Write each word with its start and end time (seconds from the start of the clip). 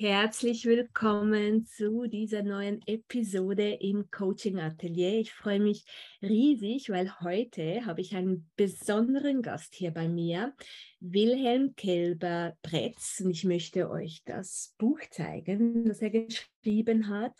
Herzlich 0.00 0.64
willkommen 0.64 1.66
zu 1.66 2.06
dieser 2.06 2.42
neuen 2.42 2.80
Episode 2.86 3.72
im 3.82 4.10
Coaching 4.10 4.58
Atelier. 4.58 5.20
Ich 5.20 5.34
freue 5.34 5.60
mich 5.60 5.84
riesig, 6.22 6.88
weil 6.88 7.20
heute 7.20 7.84
habe 7.84 8.00
ich 8.00 8.16
einen 8.16 8.50
besonderen 8.56 9.42
Gast 9.42 9.74
hier 9.74 9.90
bei 9.90 10.08
mir, 10.08 10.54
Wilhelm 11.00 11.74
Kelber-Bretz. 11.76 13.20
Und 13.22 13.32
ich 13.32 13.44
möchte 13.44 13.90
euch 13.90 14.22
das 14.24 14.74
Buch 14.78 15.00
zeigen, 15.10 15.84
das 15.84 16.00
er 16.00 16.08
geschrieben 16.08 17.08
hat. 17.08 17.34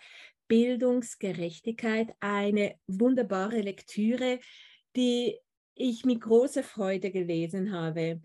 Bildungsgerechtigkeit, 0.46 2.12
eine 2.20 2.74
wunderbare 2.86 3.62
Lektüre, 3.62 4.38
die 4.96 5.34
ich 5.74 6.04
mit 6.04 6.20
großer 6.20 6.62
Freude 6.62 7.10
gelesen 7.10 7.72
habe. 7.72 8.20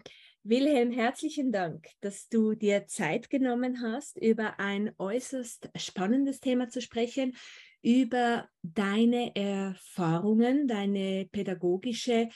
Wilhelm, 0.47 0.91
herzlichen 0.91 1.51
Dank, 1.51 1.87
dass 2.01 2.29
du 2.29 2.53
dir 2.53 2.85
Zeit 2.85 3.31
genommen 3.31 3.81
hast, 3.81 4.21
über 4.21 4.59
ein 4.59 4.93
äußerst 4.99 5.69
spannendes 5.75 6.39
Thema 6.39 6.69
zu 6.69 6.83
sprechen, 6.83 7.35
über 7.81 8.47
deine 8.61 9.35
Erfahrungen, 9.35 10.67
deine 10.67 11.27
pädagogische 11.31 12.29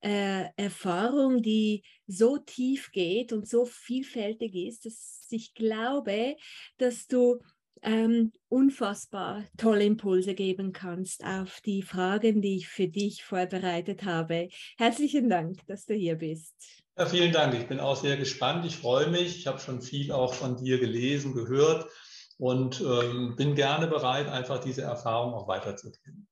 äh, 0.00 0.44
Erfahrung, 0.56 1.42
die 1.42 1.82
so 2.06 2.38
tief 2.38 2.92
geht 2.92 3.32
und 3.32 3.48
so 3.48 3.64
vielfältig 3.64 4.54
ist, 4.54 4.86
dass 4.86 5.26
ich 5.30 5.52
glaube, 5.52 6.36
dass 6.78 7.08
du 7.08 7.40
ähm, 7.82 8.32
unfassbar 8.48 9.44
tolle 9.56 9.84
Impulse 9.84 10.34
geben 10.34 10.72
kannst 10.72 11.24
auf 11.24 11.60
die 11.60 11.82
Fragen, 11.82 12.42
die 12.42 12.56
ich 12.56 12.68
für 12.68 12.88
dich 12.88 13.24
vorbereitet 13.24 14.04
habe. 14.04 14.48
Herzlichen 14.78 15.28
Dank, 15.28 15.66
dass 15.66 15.86
du 15.86 15.94
hier 15.94 16.16
bist. 16.16 16.54
Ja, 16.98 17.06
vielen 17.06 17.32
Dank. 17.32 17.54
Ich 17.54 17.68
bin 17.68 17.80
auch 17.80 17.96
sehr 17.96 18.16
gespannt. 18.16 18.64
Ich 18.64 18.76
freue 18.76 19.10
mich. 19.10 19.36
Ich 19.38 19.46
habe 19.46 19.58
schon 19.58 19.82
viel 19.82 20.12
auch 20.12 20.34
von 20.34 20.56
dir 20.56 20.78
gelesen, 20.78 21.34
gehört 21.34 21.90
und 22.38 22.80
ähm, 22.80 23.34
bin 23.36 23.54
gerne 23.54 23.86
bereit, 23.86 24.28
einfach 24.28 24.58
diese 24.58 24.82
Erfahrung 24.82 25.34
auch 25.34 25.48
weiterzugeben. 25.48 26.26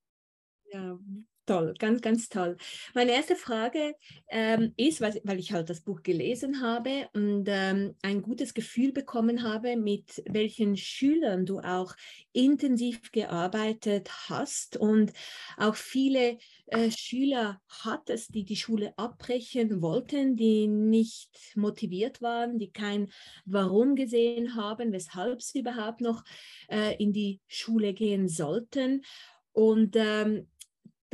Ja, 0.72 0.98
Toll, 1.46 1.74
ganz, 1.78 2.00
ganz 2.00 2.30
toll. 2.30 2.56
Meine 2.94 3.12
erste 3.12 3.36
Frage 3.36 3.94
ähm, 4.28 4.72
ist, 4.78 5.02
weil, 5.02 5.38
ich 5.38 5.52
halt 5.52 5.68
das 5.68 5.82
Buch 5.82 6.02
gelesen 6.02 6.62
habe 6.62 7.06
und 7.12 7.44
ähm, 7.48 7.96
ein 8.00 8.22
gutes 8.22 8.54
Gefühl 8.54 8.92
bekommen 8.92 9.42
habe, 9.42 9.76
mit 9.76 10.22
welchen 10.26 10.78
Schülern 10.78 11.44
du 11.44 11.60
auch 11.60 11.94
intensiv 12.32 13.12
gearbeitet 13.12 14.08
hast 14.30 14.78
und 14.78 15.12
auch 15.58 15.74
viele 15.74 16.38
äh, 16.68 16.90
Schüler 16.90 17.60
hattest, 17.68 18.34
die 18.34 18.46
die 18.46 18.56
Schule 18.56 18.94
abbrechen 18.96 19.82
wollten, 19.82 20.36
die 20.36 20.66
nicht 20.66 21.52
motiviert 21.56 22.22
waren, 22.22 22.58
die 22.58 22.72
kein 22.72 23.10
Warum 23.44 23.96
gesehen 23.96 24.54
haben, 24.56 24.92
weshalb 24.92 25.42
sie 25.42 25.60
überhaupt 25.60 26.00
noch 26.00 26.24
äh, 26.70 26.96
in 26.96 27.12
die 27.12 27.42
Schule 27.48 27.92
gehen 27.92 28.28
sollten. 28.28 29.02
Und 29.52 29.94
ähm, 29.94 30.48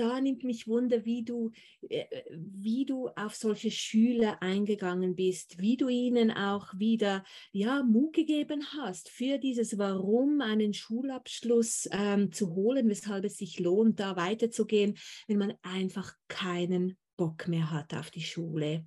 da 0.01 0.19
nimmt 0.19 0.45
mich 0.45 0.67
Wunder, 0.67 1.05
wie 1.05 1.23
du, 1.25 1.51
äh, 1.89 2.07
wie 2.31 2.87
du 2.87 3.09
auf 3.09 3.35
solche 3.35 3.71
Schüler 3.71 4.43
eingegangen 4.43 5.15
bist, 5.15 5.59
wie 5.59 5.77
du 5.77 5.89
ihnen 5.89 6.31
auch 6.31 6.73
wieder 6.75 7.23
ja, 7.53 7.83
Mut 7.83 8.15
gegeben 8.15 8.65
hast 8.79 9.11
für 9.11 9.37
dieses 9.37 9.77
Warum, 9.77 10.41
einen 10.41 10.73
Schulabschluss 10.73 11.87
ähm, 11.93 12.33
zu 12.33 12.55
holen, 12.55 12.89
weshalb 12.89 13.27
es 13.27 13.37
sich 13.37 13.61
lohnt, 13.61 14.01
da 14.01 14.17
weiterzugehen, 14.17 14.97
wenn 15.27 15.39
man 15.39 15.55
einfach 15.63 16.15
keinen 16.29 16.97
Bock 17.19 17.47
mehr 17.47 17.71
hat 17.71 17.93
auf 17.93 18.11
die 18.11 18.23
Schule. 18.23 18.87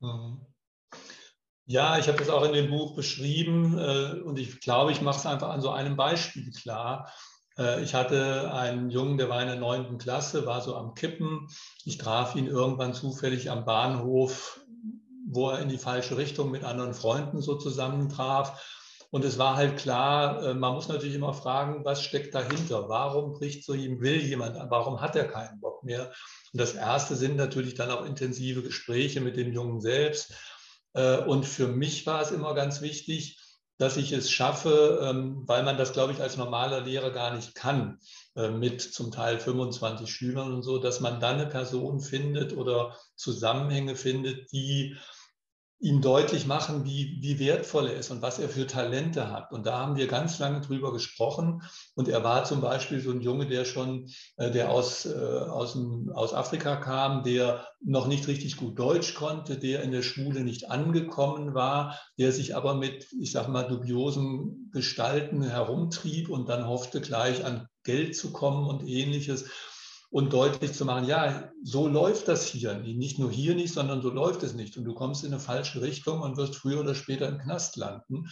Mhm. 0.00 0.40
Ja, 1.66 1.98
ich 1.98 2.08
habe 2.08 2.18
das 2.18 2.28
auch 2.28 2.44
in 2.44 2.52
dem 2.52 2.70
Buch 2.70 2.94
beschrieben 2.94 3.78
äh, 3.78 4.20
und 4.20 4.38
ich 4.38 4.60
glaube, 4.60 4.92
ich 4.92 5.00
mache 5.00 5.18
es 5.18 5.26
einfach 5.26 5.50
an 5.50 5.60
so 5.60 5.70
einem 5.70 5.96
Beispiel 5.96 6.50
klar. 6.52 7.10
Äh, 7.58 7.82
ich 7.82 7.94
hatte 7.94 8.52
einen 8.52 8.90
Jungen, 8.90 9.18
der 9.18 9.28
war 9.28 9.40
in 9.40 9.48
der 9.48 9.56
neunten 9.56 9.98
Klasse, 9.98 10.46
war 10.46 10.60
so 10.60 10.76
am 10.76 10.94
Kippen. 10.94 11.48
Ich 11.84 11.98
traf 11.98 12.34
ihn 12.34 12.46
irgendwann 12.46 12.94
zufällig 12.94 13.50
am 13.50 13.64
Bahnhof, 13.64 14.60
wo 15.26 15.50
er 15.50 15.60
in 15.60 15.68
die 15.68 15.78
falsche 15.78 16.16
Richtung 16.16 16.50
mit 16.50 16.64
anderen 16.64 16.94
Freunden 16.94 17.40
so 17.40 17.56
zusammentraf. 17.56 18.62
Und 19.10 19.24
es 19.24 19.38
war 19.38 19.54
halt 19.54 19.76
klar, 19.76 20.42
äh, 20.42 20.54
man 20.54 20.74
muss 20.74 20.88
natürlich 20.88 21.14
immer 21.14 21.34
fragen, 21.34 21.84
was 21.84 22.02
steckt 22.02 22.34
dahinter? 22.34 22.88
Warum 22.88 23.32
bricht 23.32 23.64
so 23.64 23.72
ihm 23.72 24.00
will 24.00 24.20
jemand 24.20 24.56
an? 24.56 24.70
Warum 24.70 25.00
hat 25.00 25.14
er 25.14 25.28
keinen 25.28 25.60
Bock 25.60 25.84
mehr? 25.84 26.12
Und 26.52 26.60
das 26.60 26.74
erste 26.74 27.14
sind 27.14 27.36
natürlich 27.36 27.74
dann 27.74 27.92
auch 27.92 28.04
intensive 28.04 28.62
Gespräche 28.62 29.20
mit 29.20 29.36
dem 29.36 29.52
Jungen 29.52 29.80
selbst. 29.80 30.34
Äh, 30.94 31.18
und 31.18 31.46
für 31.46 31.68
mich 31.68 32.06
war 32.06 32.22
es 32.22 32.32
immer 32.32 32.54
ganz 32.54 32.80
wichtig, 32.80 33.38
dass 33.78 33.96
ich 33.96 34.12
es 34.12 34.30
schaffe, 34.30 35.00
ähm, 35.02 35.42
weil 35.46 35.62
man 35.62 35.76
das, 35.76 35.92
glaube 35.92 36.12
ich, 36.12 36.20
als 36.20 36.36
normaler 36.36 36.80
Lehrer 36.80 37.10
gar 37.10 37.34
nicht 37.34 37.54
kann, 37.54 37.98
äh, 38.36 38.48
mit 38.48 38.80
zum 38.80 39.10
Teil 39.10 39.40
25 39.40 40.08
Schülern 40.08 40.52
und 40.52 40.62
so, 40.62 40.78
dass 40.78 41.00
man 41.00 41.20
dann 41.20 41.40
eine 41.40 41.46
Person 41.46 42.00
findet 42.00 42.56
oder 42.56 42.96
Zusammenhänge 43.16 43.96
findet, 43.96 44.52
die 44.52 44.96
ihm 45.84 46.00
deutlich 46.00 46.46
machen, 46.46 46.86
wie, 46.86 47.18
wie 47.20 47.38
wertvoll 47.38 47.88
er 47.88 47.96
ist 47.96 48.10
und 48.10 48.22
was 48.22 48.38
er 48.38 48.48
für 48.48 48.66
Talente 48.66 49.30
hat. 49.30 49.52
Und 49.52 49.66
da 49.66 49.80
haben 49.80 49.96
wir 49.96 50.06
ganz 50.06 50.38
lange 50.38 50.62
drüber 50.62 50.94
gesprochen. 50.94 51.60
Und 51.94 52.08
er 52.08 52.24
war 52.24 52.44
zum 52.44 52.62
Beispiel 52.62 53.00
so 53.00 53.10
ein 53.10 53.20
Junge, 53.20 53.46
der 53.46 53.66
schon, 53.66 54.08
äh, 54.38 54.50
der 54.50 54.70
aus, 54.70 55.04
äh, 55.04 55.14
aus, 55.14 55.78
aus 56.14 56.32
Afrika 56.32 56.76
kam, 56.76 57.22
der 57.22 57.68
noch 57.84 58.06
nicht 58.06 58.28
richtig 58.28 58.56
gut 58.56 58.78
Deutsch 58.78 59.12
konnte, 59.12 59.58
der 59.58 59.82
in 59.82 59.92
der 59.92 60.00
Schule 60.00 60.40
nicht 60.40 60.70
angekommen 60.70 61.52
war, 61.52 62.00
der 62.18 62.32
sich 62.32 62.56
aber 62.56 62.74
mit, 62.74 63.06
ich 63.20 63.32
sag 63.32 63.48
mal, 63.48 63.64
dubiosen 63.64 64.70
Gestalten 64.72 65.42
herumtrieb 65.42 66.30
und 66.30 66.48
dann 66.48 66.66
hoffte, 66.66 67.02
gleich 67.02 67.44
an 67.44 67.68
Geld 67.82 68.16
zu 68.16 68.32
kommen 68.32 68.66
und 68.66 68.88
ähnliches 68.88 69.50
und 70.14 70.32
deutlich 70.32 70.72
zu 70.72 70.84
machen, 70.84 71.08
ja, 71.08 71.50
so 71.64 71.88
läuft 71.88 72.28
das 72.28 72.46
hier. 72.46 72.74
Nicht 72.74 73.18
nur 73.18 73.32
hier 73.32 73.56
nicht, 73.56 73.74
sondern 73.74 74.00
so 74.00 74.10
läuft 74.10 74.44
es 74.44 74.54
nicht. 74.54 74.76
Und 74.76 74.84
du 74.84 74.94
kommst 74.94 75.24
in 75.24 75.32
eine 75.32 75.40
falsche 75.40 75.82
Richtung 75.82 76.20
und 76.20 76.36
wirst 76.36 76.54
früher 76.54 76.78
oder 76.78 76.94
später 76.94 77.28
im 77.28 77.38
Knast 77.38 77.74
landen. 77.74 78.28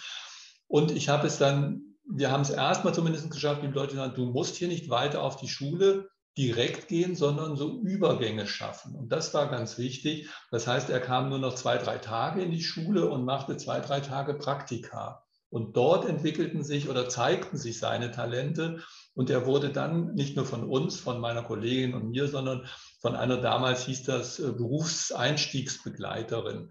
Und 0.69 0.93
ich 0.93 1.09
habe 1.09 1.27
es 1.27 1.39
dann, 1.39 1.97
wir 2.09 2.31
haben 2.31 2.43
es 2.43 2.51
erstmal 2.51 2.95
zumindest 2.95 3.29
geschafft, 3.33 3.65
die 3.65 3.67
Leute 3.67 3.97
sagen, 3.97 4.15
du 4.15 4.27
musst 4.27 4.55
hier 4.55 4.69
nicht 4.69 4.91
weiter 4.91 5.25
auf 5.25 5.35
die 5.35 5.49
Schule 5.49 6.09
direkt 6.39 6.87
gehen, 6.87 7.17
sondern 7.17 7.57
so 7.57 7.81
Übergänge 7.81 8.47
schaffen. 8.47 8.95
Und 8.95 9.11
das 9.11 9.35
war 9.35 9.51
ganz 9.51 9.77
wichtig. 9.77 10.29
Das 10.53 10.69
heißt, 10.69 10.89
er 10.89 11.01
kam 11.01 11.31
nur 11.31 11.41
noch 11.41 11.57
zwei, 11.57 11.79
drei 11.79 11.99
Tage 11.99 12.43
in 12.43 12.53
die 12.53 12.63
Schule 12.63 13.11
und 13.11 13.25
machte 13.25 13.57
zwei, 13.57 13.81
drei 13.81 13.99
Tage 13.99 14.35
Praktika. 14.35 15.25
Und 15.51 15.77
dort 15.77 16.09
entwickelten 16.09 16.63
sich 16.63 16.89
oder 16.89 17.09
zeigten 17.09 17.59
sich 17.59 17.81
seine 17.81 18.13
Talente. 18.13 18.85
Und 19.15 19.31
er 19.31 19.47
wurde 19.47 19.71
dann 19.71 20.15
nicht 20.15 20.37
nur 20.37 20.47
von 20.47 20.65
uns, 20.65 20.99
von 20.99 21.21
meiner 21.21 21.43
Kollegin 21.43 21.95
und 21.95 22.11
mir, 22.11 22.27
sondern 22.29 22.67
von 23.01 23.15
einer 23.15 23.37
damals 23.39 23.85
hieß 23.85 24.03
das 24.05 24.39
äh, 24.39 24.53
Berufseinstiegsbegleiterin. 24.53 26.71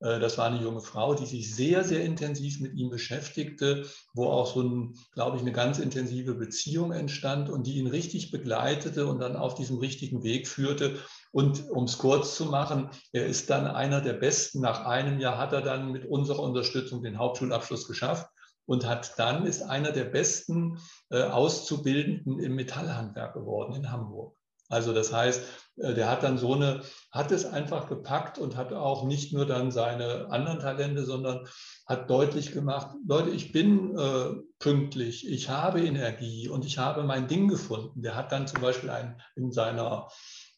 Äh, 0.00 0.20
das 0.20 0.38
war 0.38 0.46
eine 0.46 0.62
junge 0.62 0.80
Frau, 0.80 1.14
die 1.14 1.26
sich 1.26 1.54
sehr, 1.54 1.84
sehr 1.84 2.04
intensiv 2.04 2.60
mit 2.60 2.74
ihm 2.74 2.90
beschäftigte, 2.90 3.86
wo 4.14 4.26
auch 4.26 4.54
so 4.54 4.62
ein, 4.62 4.94
glaube 5.12 5.36
ich, 5.36 5.42
eine 5.42 5.52
ganz 5.52 5.78
intensive 5.78 6.34
Beziehung 6.34 6.92
entstand 6.92 7.50
und 7.50 7.66
die 7.66 7.78
ihn 7.78 7.86
richtig 7.86 8.30
begleitete 8.30 9.06
und 9.06 9.20
dann 9.20 9.36
auf 9.36 9.54
diesem 9.54 9.78
richtigen 9.78 10.22
Weg 10.22 10.48
führte. 10.48 10.96
Und 11.32 11.70
um 11.70 11.84
es 11.84 11.98
kurz 11.98 12.36
zu 12.36 12.46
machen, 12.46 12.90
er 13.12 13.26
ist 13.26 13.50
dann 13.50 13.66
einer 13.66 14.00
der 14.00 14.14
Besten. 14.14 14.60
Nach 14.60 14.84
einem 14.84 15.20
Jahr 15.20 15.38
hat 15.38 15.52
er 15.52 15.62
dann 15.62 15.92
mit 15.92 16.06
unserer 16.06 16.40
Unterstützung 16.40 17.02
den 17.02 17.18
Hauptschulabschluss 17.18 17.86
geschafft 17.86 18.26
und 18.70 18.86
hat 18.86 19.18
dann 19.18 19.46
ist 19.46 19.62
einer 19.62 19.90
der 19.90 20.04
besten 20.04 20.78
äh, 21.10 21.24
Auszubildenden 21.24 22.38
im 22.38 22.54
Metallhandwerk 22.54 23.34
geworden 23.34 23.74
in 23.74 23.90
Hamburg. 23.90 24.36
Also 24.68 24.92
das 24.92 25.12
heißt, 25.12 25.42
äh, 25.78 25.94
der 25.94 26.08
hat 26.08 26.22
dann 26.22 26.38
so 26.38 26.54
eine, 26.54 26.82
hat 27.10 27.32
es 27.32 27.44
einfach 27.44 27.88
gepackt 27.88 28.38
und 28.38 28.56
hat 28.56 28.72
auch 28.72 29.04
nicht 29.06 29.32
nur 29.32 29.44
dann 29.44 29.72
seine 29.72 30.30
anderen 30.30 30.60
Talente, 30.60 31.04
sondern 31.04 31.48
hat 31.84 32.08
deutlich 32.08 32.52
gemacht, 32.52 32.94
Leute, 33.08 33.30
ich 33.30 33.50
bin 33.50 33.98
äh, 33.98 34.40
pünktlich, 34.60 35.28
ich 35.28 35.48
habe 35.48 35.80
Energie 35.80 36.48
und 36.48 36.64
ich 36.64 36.78
habe 36.78 37.02
mein 37.02 37.26
Ding 37.26 37.48
gefunden. 37.48 38.02
Der 38.02 38.14
hat 38.14 38.30
dann 38.30 38.46
zum 38.46 38.60
Beispiel 38.60 38.90
ein, 38.90 39.20
in 39.34 39.50
seiner, 39.50 40.06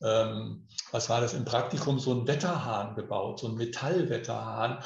ähm, 0.02 0.68
was 0.90 1.08
war 1.08 1.22
das, 1.22 1.32
im 1.32 1.46
Praktikum 1.46 1.98
so 1.98 2.10
einen 2.10 2.28
Wetterhahn 2.28 2.94
gebaut, 2.94 3.40
so 3.40 3.46
einen 3.46 3.56
Metallwetterhahn, 3.56 4.84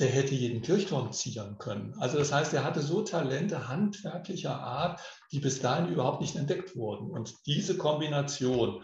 der 0.00 0.08
hätte 0.08 0.34
jeden 0.34 0.62
Kirchturm 0.62 1.12
ziehen 1.12 1.58
können. 1.58 1.94
Also 1.98 2.18
das 2.18 2.32
heißt, 2.32 2.54
er 2.54 2.64
hatte 2.64 2.80
so 2.80 3.02
Talente 3.02 3.68
handwerklicher 3.68 4.58
Art, 4.58 5.00
die 5.30 5.40
bis 5.40 5.60
dahin 5.60 5.92
überhaupt 5.92 6.22
nicht 6.22 6.36
entdeckt 6.36 6.74
wurden. 6.74 7.10
Und 7.10 7.34
diese 7.46 7.76
Kombination, 7.76 8.82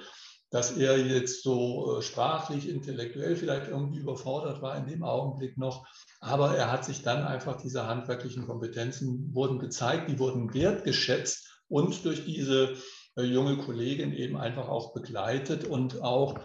dass 0.51 0.77
er 0.77 0.99
jetzt 0.99 1.43
so 1.43 1.99
äh, 1.99 2.03
sprachlich, 2.03 2.69
intellektuell 2.69 3.35
vielleicht 3.35 3.69
irgendwie 3.69 3.99
überfordert 3.99 4.63
war 4.63 4.77
in 4.77 4.87
dem 4.87 5.03
Augenblick 5.03 5.59
noch, 5.59 5.87
aber 6.21 6.57
er 6.57 6.71
hat 6.71 6.85
sich 6.85 7.03
dann 7.03 7.25
einfach 7.25 7.61
diese 7.61 7.87
handwerklichen 7.87 8.47
Kompetenzen 8.47 9.35
wurden 9.35 9.59
gezeigt, 9.59 10.09
die 10.09 10.19
wurden 10.19 10.55
wertgeschätzt 10.55 11.49
und 11.69 12.05
durch 12.05 12.25
diese 12.25 12.75
äh, 13.17 13.23
junge 13.23 13.57
Kollegin 13.57 14.13
eben 14.13 14.37
einfach 14.37 14.69
auch 14.69 14.93
begleitet 14.93 15.65
und 15.65 16.03
auch 16.03 16.39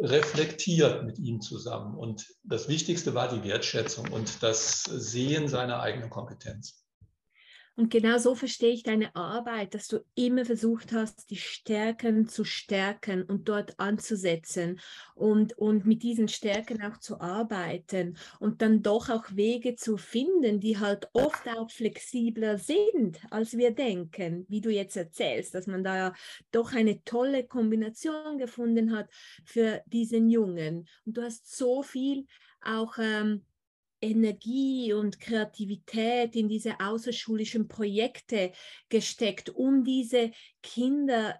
reflektiert 0.00 1.04
mit 1.04 1.18
ihm 1.18 1.40
zusammen. 1.40 1.96
Und 1.96 2.26
das 2.42 2.68
Wichtigste 2.68 3.14
war 3.14 3.28
die 3.28 3.44
Wertschätzung 3.44 4.08
und 4.08 4.42
das 4.42 4.84
Sehen 4.84 5.48
seiner 5.48 5.80
eigenen 5.80 6.10
Kompetenz. 6.10 6.79
Und 7.80 7.88
genau 7.88 8.18
so 8.18 8.34
verstehe 8.34 8.74
ich 8.74 8.82
deine 8.82 9.16
Arbeit, 9.16 9.72
dass 9.72 9.88
du 9.88 10.04
immer 10.14 10.44
versucht 10.44 10.92
hast, 10.92 11.30
die 11.30 11.38
Stärken 11.38 12.28
zu 12.28 12.44
stärken 12.44 13.22
und 13.22 13.48
dort 13.48 13.80
anzusetzen 13.80 14.78
und, 15.14 15.56
und 15.56 15.86
mit 15.86 16.02
diesen 16.02 16.28
Stärken 16.28 16.82
auch 16.82 16.98
zu 16.98 17.22
arbeiten 17.22 18.18
und 18.38 18.60
dann 18.60 18.82
doch 18.82 19.08
auch 19.08 19.24
Wege 19.34 19.76
zu 19.76 19.96
finden, 19.96 20.60
die 20.60 20.76
halt 20.76 21.08
oft 21.14 21.48
auch 21.48 21.70
flexibler 21.70 22.58
sind, 22.58 23.18
als 23.30 23.56
wir 23.56 23.70
denken, 23.70 24.44
wie 24.50 24.60
du 24.60 24.68
jetzt 24.68 24.98
erzählst, 24.98 25.54
dass 25.54 25.66
man 25.66 25.82
da 25.82 25.96
ja 25.96 26.14
doch 26.52 26.74
eine 26.74 27.02
tolle 27.04 27.46
Kombination 27.46 28.36
gefunden 28.36 28.94
hat 28.94 29.08
für 29.46 29.80
diesen 29.86 30.28
Jungen. 30.28 30.86
Und 31.06 31.16
du 31.16 31.22
hast 31.22 31.56
so 31.56 31.82
viel 31.82 32.26
auch 32.62 32.98
ähm, 32.98 33.46
Energie 34.00 34.92
und 34.92 35.20
Kreativität 35.20 36.36
in 36.36 36.48
diese 36.48 36.80
außerschulischen 36.80 37.68
Projekte 37.68 38.52
gesteckt, 38.88 39.50
um 39.50 39.84
diese 39.84 40.32
Kinder 40.62 41.38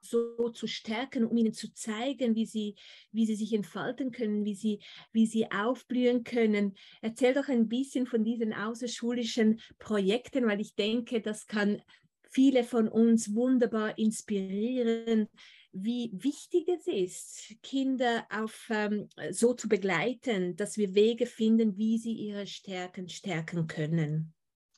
so 0.00 0.50
zu 0.50 0.66
stärken, 0.66 1.24
um 1.24 1.36
ihnen 1.36 1.52
zu 1.52 1.72
zeigen, 1.72 2.34
wie 2.34 2.46
sie, 2.46 2.76
wie 3.12 3.26
sie 3.26 3.34
sich 3.34 3.52
entfalten 3.52 4.12
können, 4.12 4.44
wie 4.44 4.54
sie, 4.54 4.80
wie 5.12 5.26
sie 5.26 5.50
aufblühen 5.50 6.24
können. 6.24 6.74
Erzähl 7.02 7.34
doch 7.34 7.48
ein 7.48 7.68
bisschen 7.68 8.06
von 8.06 8.24
diesen 8.24 8.52
außerschulischen 8.52 9.60
Projekten, 9.78 10.46
weil 10.46 10.60
ich 10.60 10.74
denke, 10.74 11.20
das 11.20 11.46
kann 11.46 11.82
viele 12.30 12.64
von 12.64 12.88
uns 12.88 13.34
wunderbar 13.34 13.98
inspirieren, 13.98 15.28
wie 15.74 16.10
wichtig 16.14 16.68
es 16.68 16.86
ist, 16.86 17.62
Kinder 17.62 18.24
auf, 18.30 18.68
ähm, 18.70 19.08
so 19.30 19.54
zu 19.54 19.68
begleiten, 19.68 20.56
dass 20.56 20.76
wir 20.76 20.94
Wege 20.94 21.26
finden, 21.26 21.76
wie 21.76 21.98
sie 21.98 22.12
ihre 22.12 22.46
Stärken 22.46 23.08
stärken 23.08 23.66
können. 23.66 24.32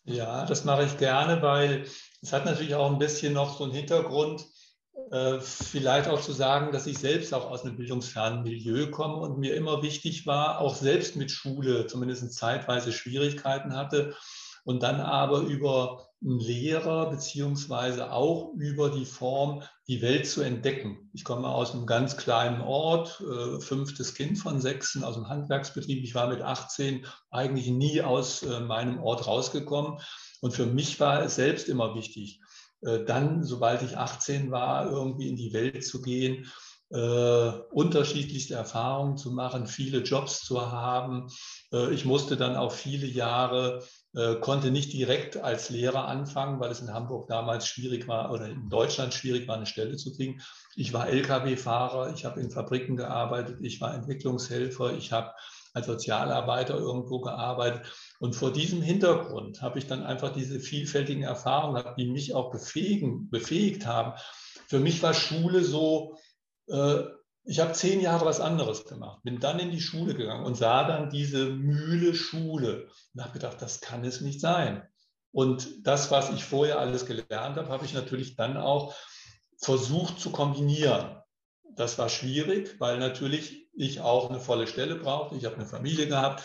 Ja, 0.04 0.46
das 0.46 0.64
mache 0.64 0.84
ich 0.84 0.96
gerne, 0.98 1.43
weil 1.43 1.84
es 2.22 2.32
hat 2.32 2.44
natürlich 2.44 2.75
auch 2.75 2.90
ein 2.90 2.98
bisschen 2.98 3.34
noch 3.34 3.58
so 3.58 3.64
einen 3.64 3.72
Hintergrund, 3.72 4.46
äh, 5.10 5.40
vielleicht 5.40 6.08
auch 6.08 6.20
zu 6.20 6.32
sagen, 6.32 6.72
dass 6.72 6.87
ich 6.87 6.98
selbst 6.98 7.34
auch 7.34 7.50
aus 7.50 7.64
einem 7.64 7.76
bildungsfernen 7.76 8.43
Milieu 8.43 8.90
komme 8.90 9.16
und 9.16 9.38
mir 9.38 9.54
immer 9.54 9.82
wichtig 9.82 10.26
war, 10.26 10.60
auch 10.60 10.75
selbst 10.75 11.16
mit 11.16 11.31
Schule 11.31 11.87
zumindest 11.87 12.32
zeitweise 12.32 12.93
Schwierigkeiten 12.93 13.76
hatte 13.76 14.14
und 14.67 14.83
dann 14.83 15.01
aber 15.01 15.43
über 15.43 16.09
einen 16.21 16.41
Lehrer 16.41 17.09
beziehungsweise 17.09 18.11
auch 18.11 18.53
über 18.55 18.91
die 18.91 19.05
Form, 19.05 19.63
die 19.87 20.03
Welt 20.03 20.27
zu 20.27 20.43
entdecken. 20.43 21.09
Ich 21.15 21.23
komme 21.23 21.49
aus 21.49 21.73
einem 21.73 21.87
ganz 21.87 22.17
kleinen 22.17 22.61
Ort, 22.61 23.21
äh, 23.21 23.61
fünftes 23.61 24.15
Kind 24.15 24.39
von 24.39 24.61
sechsen, 24.61 25.05
aus 25.05 25.15
dem 25.15 25.29
Handwerksbetrieb. 25.29 26.03
Ich 26.03 26.17
war 26.17 26.27
mit 26.27 26.43
18 26.43 27.07
eigentlich 27.31 27.69
nie 27.69 28.03
aus 28.03 28.43
äh, 28.43 28.59
meinem 28.59 28.99
Ort 28.99 29.29
rausgekommen. 29.29 30.01
Und 30.41 30.53
für 30.53 30.67
mich 30.67 30.99
war 30.99 31.23
es 31.23 31.37
selbst 31.37 31.69
immer 31.69 31.95
wichtig, 31.95 32.41
äh, 32.81 33.05
dann, 33.05 33.45
sobald 33.45 33.83
ich 33.83 33.97
18 33.97 34.51
war, 34.51 34.91
irgendwie 34.91 35.29
in 35.29 35.37
die 35.37 35.53
Welt 35.53 35.87
zu 35.87 36.03
gehen, 36.03 36.51
äh, 36.91 37.51
unterschiedlichste 37.71 38.55
Erfahrungen 38.55 39.17
zu 39.17 39.33
machen, 39.33 39.67
viele 39.67 40.03
Jobs 40.03 40.41
zu 40.43 40.71
haben. 40.71 41.29
Äh, 41.73 41.93
ich 41.93 42.05
musste 42.05 42.37
dann 42.37 42.57
auch 42.57 42.73
viele 42.73 43.07
Jahre 43.07 43.83
konnte 44.41 44.71
nicht 44.71 44.95
direkt 44.95 45.37
als 45.37 45.69
Lehrer 45.69 46.09
anfangen, 46.09 46.59
weil 46.59 46.71
es 46.71 46.81
in 46.81 46.93
Hamburg 46.93 47.29
damals 47.29 47.67
schwierig 47.67 48.09
war 48.09 48.33
oder 48.33 48.49
in 48.49 48.71
Deutschland 48.71 49.13
schwierig 49.13 49.47
war, 49.47 49.57
eine 49.57 49.67
Stelle 49.67 49.97
zu 49.97 50.15
kriegen. 50.15 50.41
Ich 50.75 50.95
war 50.95 51.09
Lkw-Fahrer, 51.09 52.15
ich 52.15 52.25
habe 52.25 52.41
in 52.41 52.51
Fabriken 52.51 52.97
gearbeitet, 52.97 53.59
ich 53.61 53.79
war 53.83 53.95
Entwicklungshelfer, 53.95 54.95
ich 54.95 55.13
habe 55.13 55.33
als 55.75 55.87
Sozialarbeiter 55.87 56.79
irgendwo 56.79 57.21
gearbeitet. 57.21 57.83
Und 58.19 58.35
vor 58.35 58.51
diesem 58.51 58.81
Hintergrund 58.81 59.61
habe 59.61 59.79
ich 59.79 59.87
dann 59.87 60.03
einfach 60.03 60.33
diese 60.33 60.61
vielfältigen 60.61 61.23
Erfahrungen, 61.23 61.85
die 61.99 62.09
mich 62.09 62.35
auch 62.35 62.51
befähigen, 62.51 63.29
befähigt 63.29 63.85
haben. 63.85 64.19
Für 64.67 64.81
mich 64.81 65.03
war 65.03 65.13
Schule 65.13 65.63
so, 65.63 66.17
äh, 66.69 67.03
ich 67.46 67.60
habe 67.60 67.72
zehn 67.72 68.00
Jahre 68.00 68.26
was 68.26 68.40
anderes 68.40 68.84
gemacht, 68.84 69.22
bin 69.22 69.38
dann 69.38 69.60
in 69.60 69.70
die 69.70 69.81
Schule 69.81 70.14
gegangen 70.14 70.44
und 70.44 70.56
sah 70.56 70.84
dann 70.84 71.10
diese 71.10 71.46
Mühle 71.46 72.14
Schule 72.14 72.88
und 73.14 73.22
habe 73.22 73.34
gedacht, 73.34 73.62
das 73.62 73.81
kann 73.81 74.04
es 74.04 74.20
nicht 74.20 74.40
sein. 74.40 74.82
Und 75.31 75.87
das, 75.87 76.10
was 76.10 76.31
ich 76.31 76.44
vorher 76.44 76.81
alles 76.81 77.06
gelernt 77.06 77.56
habe, 77.56 77.69
habe 77.69 77.84
ich 77.84 77.94
natürlich 77.94 78.34
dann 78.34 78.56
auch 78.56 78.94
versucht 79.58 80.19
zu 80.19 80.31
kombinieren. 80.31 81.19
Das 81.76 81.98
war 81.98 82.08
schwierig, 82.08 82.81
weil 82.81 82.98
natürlich 82.98 83.69
ich 83.75 84.00
auch 84.00 84.28
eine 84.28 84.40
volle 84.40 84.66
Stelle 84.66 84.96
brauchte. 84.96 85.37
Ich 85.37 85.44
habe 85.44 85.56
eine 85.56 85.66
Familie 85.66 86.08
gehabt, 86.08 86.43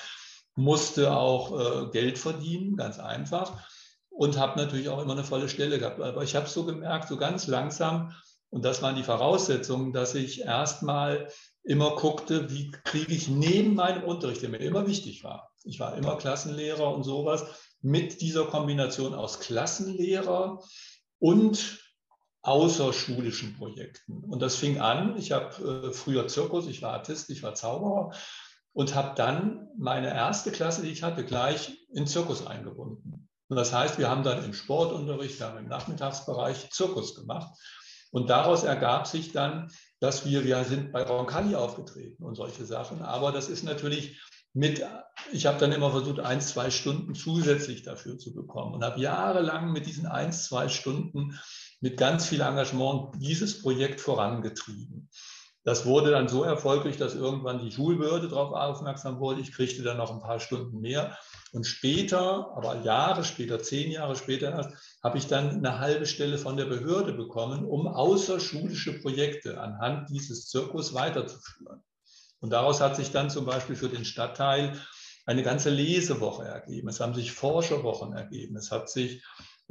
musste 0.55 1.15
auch 1.15 1.87
äh, 1.87 1.91
Geld 1.91 2.19
verdienen, 2.19 2.75
ganz 2.75 2.99
einfach. 2.99 3.67
Und 4.09 4.37
habe 4.37 4.59
natürlich 4.59 4.89
auch 4.89 5.01
immer 5.01 5.13
eine 5.13 5.23
volle 5.23 5.49
Stelle 5.49 5.79
gehabt. 5.79 5.99
Aber 6.01 6.23
ich 6.23 6.35
habe 6.35 6.47
so 6.47 6.65
gemerkt, 6.65 7.07
so 7.07 7.17
ganz 7.17 7.47
langsam, 7.47 8.13
und 8.51 8.63
das 8.63 8.81
waren 8.81 8.95
die 8.95 9.03
Voraussetzungen, 9.03 9.93
dass 9.93 10.13
ich 10.13 10.41
erstmal 10.41 11.29
immer 11.63 11.95
guckte, 11.95 12.51
wie 12.51 12.69
kriege 12.71 13.13
ich 13.13 13.27
neben 13.27 13.75
meinem 13.75 14.03
Unterricht, 14.03 14.41
der 14.41 14.49
mir 14.49 14.57
immer 14.57 14.87
wichtig 14.87 15.23
war, 15.23 15.51
ich 15.63 15.79
war 15.79 15.95
immer 15.95 16.17
Klassenlehrer 16.17 16.93
und 16.93 17.03
sowas, 17.03 17.45
mit 17.81 18.21
dieser 18.21 18.45
Kombination 18.45 19.13
aus 19.13 19.39
Klassenlehrer 19.39 20.59
und 21.19 21.79
außerschulischen 22.43 23.55
Projekten. 23.57 24.23
Und 24.23 24.41
das 24.41 24.55
fing 24.55 24.79
an, 24.79 25.15
ich 25.17 25.31
habe 25.31 25.89
äh, 25.89 25.93
früher 25.93 26.27
Zirkus, 26.27 26.67
ich 26.67 26.81
war 26.81 26.93
Artist, 26.93 27.29
ich 27.29 27.43
war 27.43 27.53
Zauberer 27.53 28.11
und 28.73 28.95
habe 28.95 29.13
dann 29.15 29.69
meine 29.77 30.07
erste 30.07 30.51
Klasse, 30.51 30.81
die 30.81 30.89
ich 30.89 31.03
hatte, 31.03 31.23
gleich 31.23 31.77
in 31.93 32.07
Zirkus 32.07 32.45
eingebunden. 32.45 33.29
Und 33.47 33.57
das 33.57 33.73
heißt, 33.73 33.99
wir 33.99 34.09
haben 34.09 34.23
dann 34.23 34.43
im 34.43 34.53
Sportunterricht, 34.53 35.39
wir 35.39 35.47
haben 35.47 35.59
im 35.59 35.67
Nachmittagsbereich 35.67 36.71
Zirkus 36.71 37.15
gemacht. 37.15 37.53
Und 38.11 38.29
daraus 38.29 38.63
ergab 38.63 39.07
sich 39.07 39.31
dann, 39.31 39.71
dass 39.99 40.25
wir, 40.25 40.43
wir 40.43 40.63
sind 40.65 40.91
bei 40.91 41.03
Roncalli 41.03 41.55
aufgetreten 41.55 42.23
und 42.23 42.35
solche 42.35 42.65
Sachen. 42.65 43.01
Aber 43.01 43.31
das 43.31 43.49
ist 43.49 43.63
natürlich 43.63 44.21
mit, 44.53 44.85
ich 45.31 45.45
habe 45.45 45.59
dann 45.59 45.71
immer 45.71 45.91
versucht, 45.91 46.19
ein, 46.19 46.41
zwei 46.41 46.71
Stunden 46.71 47.15
zusätzlich 47.15 47.83
dafür 47.83 48.17
zu 48.17 48.33
bekommen 48.33 48.73
und 48.73 48.83
habe 48.83 48.99
jahrelang 48.99 49.71
mit 49.71 49.85
diesen 49.85 50.05
ein, 50.05 50.33
zwei 50.33 50.67
Stunden 50.67 51.39
mit 51.79 51.97
ganz 51.97 52.25
viel 52.25 52.41
Engagement 52.41 53.15
dieses 53.17 53.61
Projekt 53.61 54.01
vorangetrieben. 54.01 55.09
Das 55.63 55.85
wurde 55.85 56.11
dann 56.11 56.27
so 56.27 56.43
erfolgreich, 56.43 56.97
dass 56.97 57.15
irgendwann 57.15 57.59
die 57.59 57.71
Schulbehörde 57.71 58.27
darauf 58.27 58.51
aufmerksam 58.51 59.19
wurde. 59.19 59.41
Ich 59.41 59.53
kriegte 59.53 59.83
dann 59.83 59.97
noch 59.97 60.11
ein 60.11 60.21
paar 60.21 60.39
Stunden 60.39 60.81
mehr. 60.81 61.17
Und 61.51 61.67
später, 61.67 62.53
aber 62.55 62.81
Jahre 62.83 63.25
später, 63.25 63.61
zehn 63.61 63.91
Jahre 63.91 64.15
später 64.15 64.71
habe 65.03 65.17
ich 65.17 65.27
dann 65.27 65.57
eine 65.57 65.79
halbe 65.79 66.05
Stelle 66.05 66.37
von 66.37 66.55
der 66.55 66.65
Behörde 66.65 67.11
bekommen, 67.11 67.65
um 67.65 67.87
außerschulische 67.87 69.01
Projekte 69.01 69.59
anhand 69.59 70.09
dieses 70.09 70.47
Zirkus 70.47 70.93
weiterzuführen. 70.93 71.83
Und 72.39 72.51
daraus 72.51 72.79
hat 72.79 72.95
sich 72.95 73.11
dann 73.11 73.29
zum 73.29 73.45
Beispiel 73.45 73.75
für 73.75 73.89
den 73.89 74.05
Stadtteil 74.05 74.79
eine 75.25 75.43
ganze 75.43 75.69
Lesewoche 75.69 76.45
ergeben. 76.45 76.87
Es 76.87 76.99
haben 76.99 77.13
sich 77.13 77.33
Forscherwochen 77.33 78.13
ergeben. 78.13 78.55
Es 78.55 78.71
hat 78.71 78.89
sich 78.89 79.23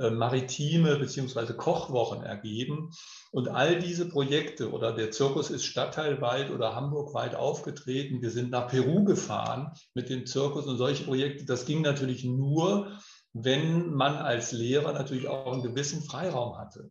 maritime 0.09 0.97
bzw. 0.97 1.53
Kochwochen 1.53 2.23
ergeben. 2.23 2.91
Und 3.33 3.49
all 3.49 3.79
diese 3.79 4.09
Projekte 4.09 4.73
oder 4.73 4.93
der 4.93 5.11
Zirkus 5.11 5.51
ist 5.51 5.65
stadtteilweit 5.65 6.51
oder 6.51 6.75
hamburgweit 6.75 7.35
aufgetreten. 7.35 8.23
Wir 8.23 8.31
sind 8.31 8.51
nach 8.51 8.69
Peru 8.69 9.05
gefahren 9.05 9.73
mit 9.95 10.09
dem 10.09 10.25
Zirkus 10.25 10.67
und 10.67 10.79
solche 10.79 11.05
Projekte. 11.05 11.45
Das 11.45 11.67
ging 11.67 11.83
natürlich 11.83 12.25
nur, 12.25 12.99
wenn 13.35 13.91
man 13.91 14.17
als 14.17 14.53
Lehrer 14.53 14.93
natürlich 14.93 15.29
auch 15.29 15.53
einen 15.53 15.63
gewissen 15.63 16.03
Freiraum 16.03 16.57
hatte. 16.57 16.91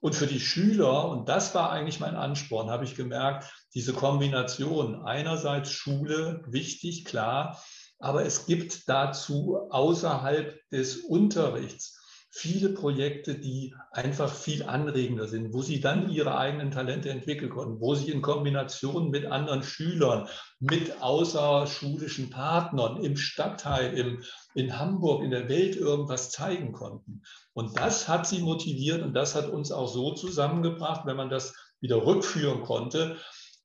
Und 0.00 0.14
für 0.14 0.28
die 0.28 0.40
Schüler, 0.40 1.08
und 1.08 1.28
das 1.28 1.54
war 1.54 1.70
eigentlich 1.70 2.00
mein 2.00 2.14
Ansporn, 2.14 2.70
habe 2.70 2.84
ich 2.84 2.94
gemerkt, 2.94 3.52
diese 3.74 3.92
Kombination 3.92 5.02
einerseits 5.04 5.70
Schule, 5.72 6.42
wichtig, 6.46 7.04
klar, 7.04 7.60
aber 7.98 8.24
es 8.24 8.46
gibt 8.46 8.88
dazu 8.88 9.58
außerhalb 9.70 10.56
des 10.70 10.98
Unterrichts 10.98 11.97
viele 12.30 12.70
Projekte, 12.70 13.38
die 13.38 13.74
einfach 13.90 14.32
viel 14.32 14.62
anregender 14.64 15.26
sind, 15.26 15.52
wo 15.52 15.62
sie 15.62 15.80
dann 15.80 16.10
ihre 16.10 16.36
eigenen 16.36 16.70
Talente 16.70 17.10
entwickeln 17.10 17.50
konnten, 17.50 17.80
wo 17.80 17.94
sie 17.94 18.10
in 18.10 18.22
Kombination 18.22 19.10
mit 19.10 19.26
anderen 19.26 19.62
Schülern, 19.62 20.28
mit 20.60 21.00
außerschulischen 21.00 22.30
Partnern 22.30 23.02
im 23.02 23.16
Stadtteil, 23.16 23.96
im, 23.96 24.22
in 24.54 24.78
Hamburg, 24.78 25.22
in 25.22 25.30
der 25.30 25.48
Welt 25.48 25.76
irgendwas 25.76 26.30
zeigen 26.30 26.72
konnten. 26.72 27.22
Und 27.54 27.78
das 27.78 28.08
hat 28.08 28.26
sie 28.26 28.40
motiviert 28.40 29.02
und 29.02 29.14
das 29.14 29.34
hat 29.34 29.48
uns 29.48 29.72
auch 29.72 29.88
so 29.88 30.14
zusammengebracht, 30.14 31.06
wenn 31.06 31.16
man 31.16 31.30
das 31.30 31.54
wieder 31.80 32.04
rückführen 32.04 32.62
konnte, 32.62 33.16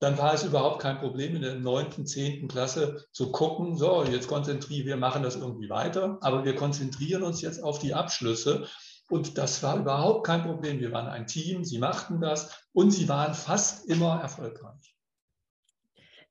dann 0.03 0.17
war 0.17 0.33
es 0.33 0.43
überhaupt 0.43 0.81
kein 0.81 1.00
Problem 1.00 1.33
in 1.33 1.43
der 1.43 1.55
neunten, 1.55 2.05
zehnten 2.05 2.50
Klasse 2.50 3.05
zu 3.13 3.31
gucken, 3.31 3.77
so, 3.77 4.03
jetzt 4.03 4.27
konzentrieren 4.27 4.86
wir, 4.86 4.98
machen 4.98 5.24
das 5.24 5.38
irgendwie 5.38 5.69
weiter, 5.69 6.17
aber 6.19 6.43
wir 6.43 6.55
konzentrieren 6.55 7.24
uns 7.24 7.41
jetzt 7.41 7.63
auf 7.63 7.79
die 7.79 7.93
Abschlüsse. 7.93 8.67
Und 9.10 9.38
das 9.38 9.63
war 9.63 9.77
überhaupt 9.77 10.25
kein 10.25 10.43
Problem. 10.43 10.81
Wir 10.81 10.91
waren 10.91 11.07
ein 11.07 11.25
Team, 11.27 11.63
sie 11.63 11.77
machten 11.77 12.19
das 12.19 12.67
und 12.74 12.91
sie 12.91 13.07
waren 13.07 13.33
fast 13.33 13.86
immer 13.86 14.19
erfolgreich. 14.19 14.93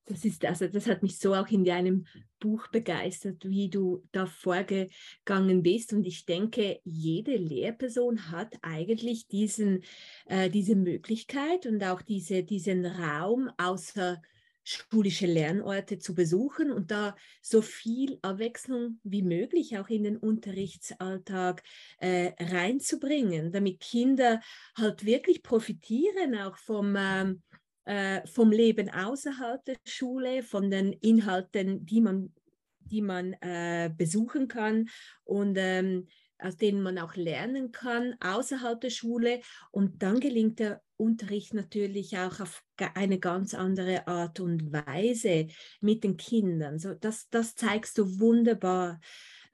Das 0.06 0.24
ist 0.24 0.44
also, 0.44 0.66
das 0.66 0.86
hat 0.88 1.02
mich 1.02 1.18
so 1.18 1.34
auch 1.34 1.48
in 1.48 1.64
deinem 1.64 2.06
Buch 2.40 2.66
begeistert, 2.68 3.48
wie 3.48 3.70
du 3.70 4.02
da 4.10 4.26
vorgegangen 4.26 5.62
bist. 5.62 5.92
Und 5.92 6.04
ich 6.06 6.26
denke, 6.26 6.80
jede 6.84 7.36
Lehrperson 7.36 8.30
hat 8.32 8.54
eigentlich 8.62 9.28
diesen, 9.28 9.84
äh, 10.26 10.50
diese 10.50 10.74
Möglichkeit 10.74 11.66
und 11.66 11.84
auch 11.84 12.02
diese, 12.02 12.42
diesen 12.42 12.84
Raum 12.84 13.48
außer 13.58 14.20
schulische 14.64 15.26
Lernorte 15.26 15.98
zu 15.98 16.14
besuchen 16.14 16.70
und 16.70 16.90
da 16.90 17.16
so 17.40 17.62
viel 17.62 18.18
Abwechslung 18.22 19.00
wie 19.02 19.22
möglich 19.22 19.78
auch 19.78 19.88
in 19.88 20.04
den 20.04 20.16
Unterrichtsalltag 20.16 21.62
äh, 21.98 22.32
reinzubringen, 22.38 23.50
damit 23.50 23.80
Kinder 23.80 24.40
halt 24.76 25.04
wirklich 25.04 25.42
profitieren 25.42 26.36
auch 26.36 26.56
vom, 26.56 26.94
ähm, 26.96 27.42
äh, 27.84 28.26
vom 28.26 28.50
Leben 28.50 28.90
außerhalb 28.90 29.64
der 29.64 29.76
Schule, 29.84 30.42
von 30.42 30.70
den 30.70 30.92
Inhalten, 30.92 31.84
die 31.84 32.00
man, 32.00 32.32
die 32.80 33.02
man 33.02 33.34
äh, 33.34 33.90
besuchen 33.96 34.48
kann 34.48 34.88
und 35.24 35.56
ähm, 35.58 36.06
aus 36.38 36.56
denen 36.56 36.82
man 36.82 36.98
auch 36.98 37.14
lernen 37.14 37.72
kann 37.72 38.14
außerhalb 38.20 38.80
der 38.80 38.90
Schule. 38.90 39.40
Und 39.70 40.02
dann 40.02 40.20
gelingt 40.20 40.58
der 40.58 40.82
Unterricht 40.96 41.54
natürlich 41.54 42.18
auch 42.18 42.40
auf 42.40 42.62
eine 42.94 43.18
ganz 43.18 43.54
andere 43.54 44.06
Art 44.06 44.40
und 44.40 44.72
Weise 44.72 45.48
mit 45.80 46.04
den 46.04 46.16
Kindern. 46.16 46.78
So, 46.78 46.94
das, 46.94 47.28
das 47.30 47.54
zeigst 47.54 47.98
du 47.98 48.20
wunderbar. 48.20 49.00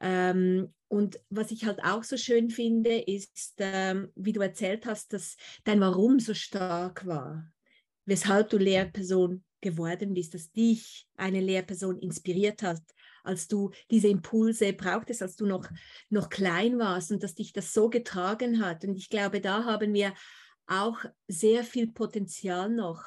Ähm, 0.00 0.72
und 0.88 1.20
was 1.28 1.50
ich 1.50 1.66
halt 1.66 1.82
auch 1.84 2.02
so 2.02 2.16
schön 2.16 2.50
finde, 2.50 2.98
ist, 2.98 3.54
ähm, 3.58 4.10
wie 4.14 4.32
du 4.32 4.40
erzählt 4.40 4.86
hast, 4.86 5.12
dass 5.12 5.36
dein 5.64 5.80
Warum 5.80 6.18
so 6.18 6.34
stark 6.34 7.06
war, 7.06 7.52
weshalb 8.08 8.48
du 8.48 8.56
Lehrperson 8.56 9.44
geworden 9.60 10.14
bist, 10.14 10.34
dass 10.34 10.50
dich 10.50 11.06
eine 11.16 11.40
Lehrperson 11.40 11.98
inspiriert 11.98 12.62
hat, 12.62 12.80
als 13.22 13.48
du 13.48 13.70
diese 13.90 14.08
Impulse 14.08 14.72
brauchtest, 14.72 15.20
als 15.20 15.36
du 15.36 15.44
noch, 15.44 15.68
noch 16.08 16.30
klein 16.30 16.78
warst 16.78 17.12
und 17.12 17.22
dass 17.22 17.34
dich 17.34 17.52
das 17.52 17.74
so 17.74 17.90
getragen 17.90 18.64
hat. 18.64 18.84
Und 18.84 18.96
ich 18.96 19.10
glaube, 19.10 19.40
da 19.40 19.64
haben 19.64 19.92
wir 19.92 20.14
auch 20.66 21.04
sehr 21.26 21.64
viel 21.64 21.92
Potenzial 21.92 22.70
noch, 22.70 23.02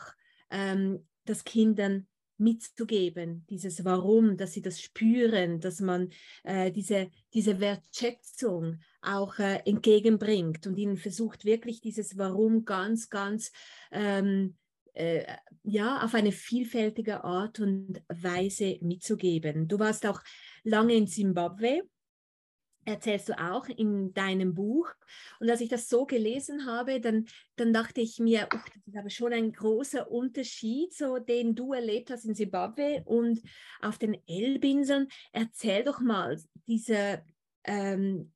ähm, 0.52 1.08
das 1.26 1.44
Kindern 1.44 2.08
mitzugeben, 2.38 3.46
dieses 3.50 3.86
Warum, 3.86 4.36
dass 4.36 4.54
sie 4.54 4.62
das 4.62 4.82
spüren, 4.82 5.60
dass 5.60 5.80
man 5.80 6.10
äh, 6.44 6.72
diese, 6.72 7.10
diese 7.34 7.60
Wertschätzung 7.60 8.80
auch 9.02 9.38
äh, 9.40 9.62
entgegenbringt 9.66 10.66
und 10.68 10.78
ihnen 10.78 10.98
versucht 10.98 11.46
wirklich 11.46 11.82
dieses 11.82 12.18
Warum 12.18 12.66
ganz, 12.66 13.10
ganz 13.10 13.52
ähm, 13.92 14.58
äh, 14.94 15.26
ja, 15.64 16.04
auf 16.04 16.14
eine 16.16 16.32
vielfältige 16.32 17.24
Art 17.24 17.60
und 17.60 18.02
Weise 18.10 18.78
mitzugeben. 18.82 19.68
Du 19.68 19.80
warst 19.80 20.06
auch 20.06 20.22
lange 20.64 20.96
in 20.96 21.08
Simbabwe 21.08 21.84
erzählst 22.86 23.30
du 23.30 23.40
auch 23.40 23.68
in 23.68 24.14
deinem 24.14 24.54
Buch. 24.54 24.90
Und 25.40 25.50
als 25.50 25.62
ich 25.62 25.70
das 25.70 25.88
so 25.88 26.06
gelesen 26.06 26.66
habe, 26.66 27.00
dann, 27.00 27.26
dann 27.56 27.74
dachte 27.74 28.02
ich 28.02 28.20
mir, 28.20 28.48
oh, 28.54 28.58
das 28.58 28.88
ist 28.88 28.98
aber 28.98 29.10
schon 29.10 29.34
ein 29.34 29.52
großer 29.52 30.10
Unterschied, 30.10 30.94
so 30.94 31.20
den 31.20 31.56
du 31.56 31.74
erlebt 31.74 32.10
hast 32.10 32.26
in 32.26 32.36
Zimbabwe 32.36 33.04
und 33.06 33.42
auf 33.82 33.98
den 33.98 34.18
Elbinseln. 34.28 35.08
Erzähl 35.32 35.84
doch 35.84 36.00
mal 36.00 36.38
diese, 36.68 37.24
ähm, 37.64 38.32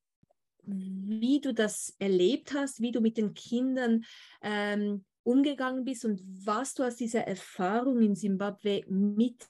wie 0.64 1.42
du 1.42 1.54
das 1.54 1.96
erlebt 2.00 2.54
hast, 2.54 2.82
wie 2.82 2.92
du 2.92 3.02
mit 3.02 3.18
den 3.18 3.34
Kindern 3.34 4.04
ähm, 4.42 5.06
umgegangen 5.26 5.84
bist 5.84 6.06
und 6.06 6.22
was 6.46 6.76
du 6.76 6.84
aus 6.84 6.96
dieser 6.96 7.22
Erfahrung 7.22 8.02
in 8.02 8.16
Zimbabwe 8.16 8.84
mit 8.88 9.48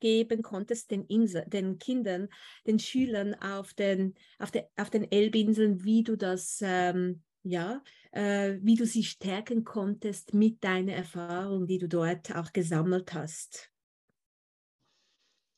geben 0.00 0.42
konntest 0.42 0.90
den, 0.90 1.04
Insel, 1.06 1.44
den 1.46 1.78
Kindern, 1.78 2.28
den 2.66 2.78
Schülern 2.78 3.34
auf 3.34 3.74
den, 3.74 4.14
auf, 4.38 4.50
de, 4.50 4.64
auf 4.76 4.90
den 4.90 5.10
Elbinseln, 5.10 5.84
wie 5.84 6.02
du 6.02 6.16
das, 6.16 6.60
ähm, 6.62 7.22
ja, 7.42 7.82
äh, 8.12 8.58
wie 8.62 8.76
du 8.76 8.86
sie 8.86 9.04
stärken 9.04 9.64
konntest 9.64 10.34
mit 10.34 10.62
deiner 10.62 10.92
Erfahrung, 10.92 11.66
die 11.66 11.78
du 11.78 11.88
dort 11.88 12.34
auch 12.34 12.52
gesammelt 12.52 13.12
hast? 13.14 13.70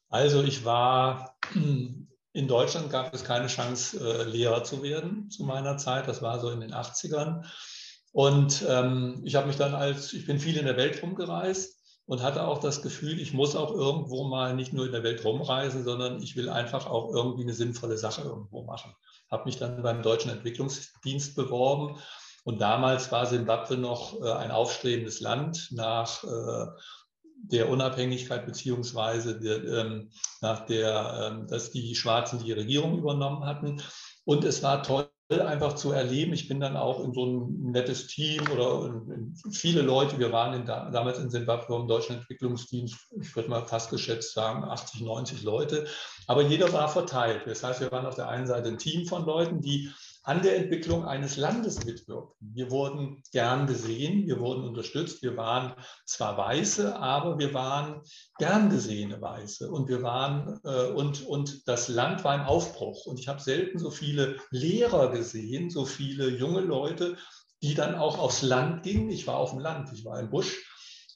Also 0.08 0.42
ich 0.42 0.64
war, 0.64 1.38
in 2.32 2.48
Deutschland 2.48 2.90
gab 2.90 3.12
es 3.12 3.24
keine 3.24 3.48
Chance, 3.48 3.98
äh, 3.98 4.24
Lehrer 4.24 4.64
zu 4.64 4.82
werden 4.82 5.30
zu 5.30 5.44
meiner 5.44 5.76
Zeit. 5.76 6.08
Das 6.08 6.22
war 6.22 6.40
so 6.40 6.50
in 6.50 6.60
den 6.60 6.72
80ern. 6.72 7.44
Und 8.14 8.64
ähm, 8.68 9.22
ich 9.24 9.34
habe 9.34 9.48
mich 9.48 9.56
dann 9.56 9.74
als, 9.74 10.12
ich 10.12 10.24
bin 10.24 10.38
viel 10.38 10.56
in 10.56 10.66
der 10.66 10.76
Welt 10.76 11.02
rumgereist 11.02 11.80
und 12.06 12.22
hatte 12.22 12.46
auch 12.46 12.60
das 12.60 12.80
Gefühl, 12.80 13.18
ich 13.20 13.32
muss 13.32 13.56
auch 13.56 13.72
irgendwo 13.72 14.22
mal 14.22 14.54
nicht 14.54 14.72
nur 14.72 14.86
in 14.86 14.92
der 14.92 15.02
Welt 15.02 15.24
rumreisen, 15.24 15.82
sondern 15.82 16.22
ich 16.22 16.36
will 16.36 16.48
einfach 16.48 16.86
auch 16.86 17.12
irgendwie 17.12 17.42
eine 17.42 17.54
sinnvolle 17.54 17.98
Sache 17.98 18.22
irgendwo 18.22 18.62
machen. 18.62 18.94
Habe 19.32 19.46
mich 19.46 19.56
dann 19.56 19.82
beim 19.82 20.02
Deutschen 20.02 20.30
Entwicklungsdienst 20.30 21.34
beworben 21.34 21.98
und 22.44 22.60
damals 22.60 23.10
war 23.10 23.26
Simbabwe 23.26 23.76
noch 23.76 24.22
äh, 24.22 24.30
ein 24.30 24.52
aufstrebendes 24.52 25.18
Land 25.18 25.70
nach 25.72 26.22
äh, 26.22 26.66
der 27.42 27.68
Unabhängigkeit 27.68 28.46
beziehungsweise 28.46 29.40
der, 29.40 29.64
ähm, 29.64 30.12
nach 30.40 30.66
der, 30.66 31.32
ähm, 31.32 31.48
dass 31.48 31.72
die 31.72 31.96
Schwarzen 31.96 32.38
die 32.38 32.52
Regierung 32.52 32.96
übernommen 32.96 33.44
hatten. 33.44 33.82
Und 34.24 34.44
es 34.44 34.62
war 34.62 34.84
toll, 34.84 35.08
einfach 35.30 35.74
zu 35.74 35.92
erleben. 35.92 36.32
Ich 36.32 36.48
bin 36.48 36.60
dann 36.60 36.76
auch 36.76 37.02
in 37.02 37.12
so 37.12 37.24
ein 37.24 37.70
nettes 37.70 38.06
Team 38.06 38.42
oder 38.52 38.86
in, 38.86 39.10
in 39.10 39.52
viele 39.52 39.82
Leute, 39.82 40.18
wir 40.18 40.32
waren 40.32 40.54
in, 40.54 40.66
damals 40.66 41.18
in 41.18 41.30
Zimbabwe 41.30 41.74
im 41.76 41.88
Deutschen 41.88 42.16
Entwicklungsdienst, 42.16 42.96
ich 43.20 43.34
würde 43.34 43.48
mal 43.48 43.66
fast 43.66 43.90
geschätzt 43.90 44.34
sagen, 44.34 44.64
80, 44.64 45.00
90 45.00 45.42
Leute, 45.42 45.86
aber 46.26 46.42
jeder 46.42 46.72
war 46.72 46.88
verteilt. 46.88 47.42
Das 47.46 47.64
heißt, 47.64 47.80
wir 47.80 47.90
waren 47.90 48.06
auf 48.06 48.16
der 48.16 48.28
einen 48.28 48.46
Seite 48.46 48.68
ein 48.68 48.78
Team 48.78 49.06
von 49.06 49.24
Leuten, 49.24 49.60
die 49.60 49.90
an 50.24 50.40
der 50.42 50.56
Entwicklung 50.56 51.04
eines 51.04 51.36
Landes 51.36 51.84
mitwirken. 51.84 52.34
Wir 52.40 52.70
wurden 52.70 53.22
gern 53.30 53.66
gesehen, 53.66 54.26
wir 54.26 54.40
wurden 54.40 54.64
unterstützt. 54.64 55.22
Wir 55.22 55.36
waren 55.36 55.74
zwar 56.06 56.38
Weiße, 56.38 56.96
aber 56.96 57.38
wir 57.38 57.52
waren 57.52 58.00
gern 58.38 58.70
gesehene 58.70 59.20
Weiße 59.20 59.70
und 59.70 59.88
wir 59.88 60.02
waren 60.02 60.60
äh, 60.64 60.86
und, 60.92 61.26
und 61.26 61.68
das 61.68 61.88
Land 61.88 62.24
war 62.24 62.34
im 62.34 62.40
Aufbruch. 62.40 63.04
Und 63.04 63.20
ich 63.20 63.28
habe 63.28 63.40
selten 63.40 63.78
so 63.78 63.90
viele 63.90 64.36
Lehrer 64.50 65.10
gesehen, 65.10 65.68
so 65.68 65.84
viele 65.84 66.30
junge 66.30 66.62
Leute, 66.62 67.18
die 67.62 67.74
dann 67.74 67.94
auch 67.94 68.18
aufs 68.18 68.40
Land 68.40 68.82
gingen. 68.82 69.10
Ich 69.10 69.26
war 69.26 69.36
auf 69.36 69.50
dem 69.50 69.60
Land, 69.60 69.90
ich 69.92 70.06
war 70.06 70.18
im 70.18 70.30
Busch 70.30 70.56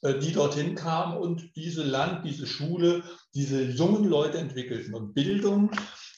äh, 0.03 0.19
die 0.19 0.33
dorthin 0.33 0.75
kamen 0.75 1.17
und 1.17 1.55
diese 1.55 1.83
Land, 1.83 2.25
diese 2.25 2.45
Schule, 2.45 3.03
diese 3.33 3.63
jungen 3.63 4.03
Leute 4.03 4.37
entwickelten 4.37 4.93
und 4.93 5.15
Bildung. 5.15 5.71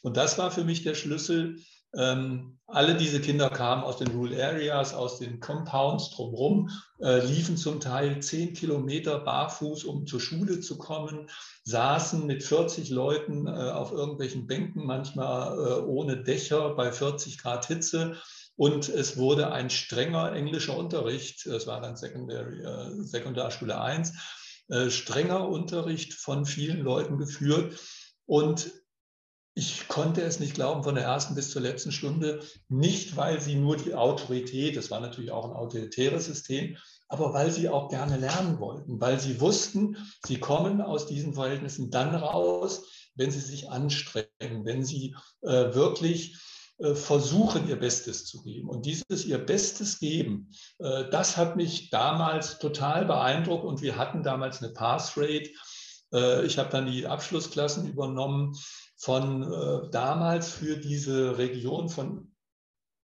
Und 0.03 0.17
das 0.17 0.37
war 0.37 0.51
für 0.51 0.65
mich 0.65 0.83
der 0.83 0.95
Schlüssel, 0.95 1.55
ähm, 1.95 2.57
alle 2.73 2.95
diese 2.95 3.19
Kinder 3.19 3.49
kamen 3.49 3.83
aus 3.83 3.97
den 3.97 4.07
Rural 4.07 4.39
Areas, 4.39 4.93
aus 4.93 5.19
den 5.19 5.41
Compounds 5.41 6.11
drumherum, 6.11 6.69
äh, 7.01 7.19
liefen 7.25 7.57
zum 7.57 7.81
Teil 7.81 8.21
zehn 8.21 8.53
Kilometer 8.53 9.19
barfuß, 9.19 9.83
um 9.83 10.07
zur 10.07 10.21
Schule 10.21 10.61
zu 10.61 10.77
kommen, 10.77 11.29
saßen 11.65 12.25
mit 12.25 12.43
40 12.43 12.89
Leuten 12.89 13.45
äh, 13.47 13.51
auf 13.51 13.91
irgendwelchen 13.91 14.47
Bänken, 14.47 14.85
manchmal 14.85 15.57
äh, 15.57 15.81
ohne 15.81 16.23
Dächer 16.23 16.73
bei 16.75 16.91
40 16.91 17.37
Grad 17.39 17.65
Hitze. 17.65 18.15
Und 18.55 18.89
es 18.89 19.17
wurde 19.17 19.51
ein 19.51 19.69
strenger 19.69 20.33
englischer 20.33 20.77
Unterricht, 20.77 21.45
das 21.47 21.67
war 21.67 21.81
dann 21.81 21.97
Secondary, 21.97 22.61
äh, 22.61 23.03
Sekundarschule 23.03 23.81
1, 23.81 24.13
äh, 24.69 24.89
strenger 24.89 25.49
Unterricht 25.49 26.13
von 26.13 26.45
vielen 26.45 26.79
Leuten 26.79 27.17
geführt. 27.17 27.77
Und 28.25 28.71
ich 29.53 29.87
konnte 29.87 30.21
es 30.21 30.39
nicht 30.39 30.53
glauben 30.53 30.83
von 30.83 30.95
der 30.95 31.03
ersten 31.03 31.35
bis 31.35 31.51
zur 31.51 31.61
letzten 31.61 31.91
Stunde, 31.91 32.41
nicht 32.69 33.17
weil 33.17 33.41
sie 33.41 33.55
nur 33.55 33.75
die 33.75 33.93
Autorität, 33.93 34.77
das 34.77 34.91
war 34.91 35.01
natürlich 35.01 35.31
auch 35.31 35.45
ein 35.45 35.55
autoritäres 35.55 36.25
System, 36.25 36.77
aber 37.09 37.33
weil 37.33 37.51
sie 37.51 37.67
auch 37.67 37.89
gerne 37.89 38.17
lernen 38.17 38.59
wollten, 38.59 39.01
weil 39.01 39.19
sie 39.19 39.41
wussten, 39.41 39.97
sie 40.25 40.39
kommen 40.39 40.81
aus 40.81 41.05
diesen 41.05 41.33
Verhältnissen 41.33 41.91
dann 41.91 42.15
raus, 42.15 42.83
wenn 43.15 43.31
sie 43.31 43.41
sich 43.41 43.69
anstrengen, 43.69 44.63
wenn 44.63 44.85
sie 44.85 45.15
äh, 45.41 45.73
wirklich 45.73 46.37
äh, 46.81 46.95
versuchen, 46.95 47.67
ihr 47.67 47.75
Bestes 47.75 48.25
zu 48.25 48.41
geben. 48.41 48.69
Und 48.69 48.85
dieses 48.85 49.25
ihr 49.25 49.37
Bestes 49.37 49.99
geben, 49.99 50.49
äh, 50.79 51.09
das 51.11 51.35
hat 51.35 51.57
mich 51.57 51.89
damals 51.89 52.57
total 52.59 53.05
beeindruckt 53.05 53.65
und 53.65 53.81
wir 53.81 53.97
hatten 53.97 54.23
damals 54.23 54.63
eine 54.63 54.71
Pass 54.73 55.17
Rate. 55.17 55.49
Äh, 55.49 55.55
ich 56.11 56.57
habe 56.57 56.69
dann 56.69 56.91
die 56.91 57.07
Abschlussklassen 57.07 57.87
übernommen 57.87 58.53
von 58.97 59.43
äh, 59.43 59.89
damals 59.89 60.51
für 60.51 60.77
diese 60.77 61.37
Region 61.37 61.89
von 61.89 62.31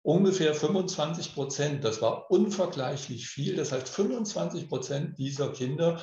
ungefähr 0.03 0.53
25 0.53 1.33
Prozent. 1.33 1.83
Das 1.83 2.01
war 2.01 2.29
unvergleichlich 2.29 3.27
viel. 3.27 3.55
Das 3.55 3.71
heißt, 3.71 3.89
25 3.89 4.69
Prozent 4.69 5.17
dieser 5.17 5.51
Kinder, 5.51 6.01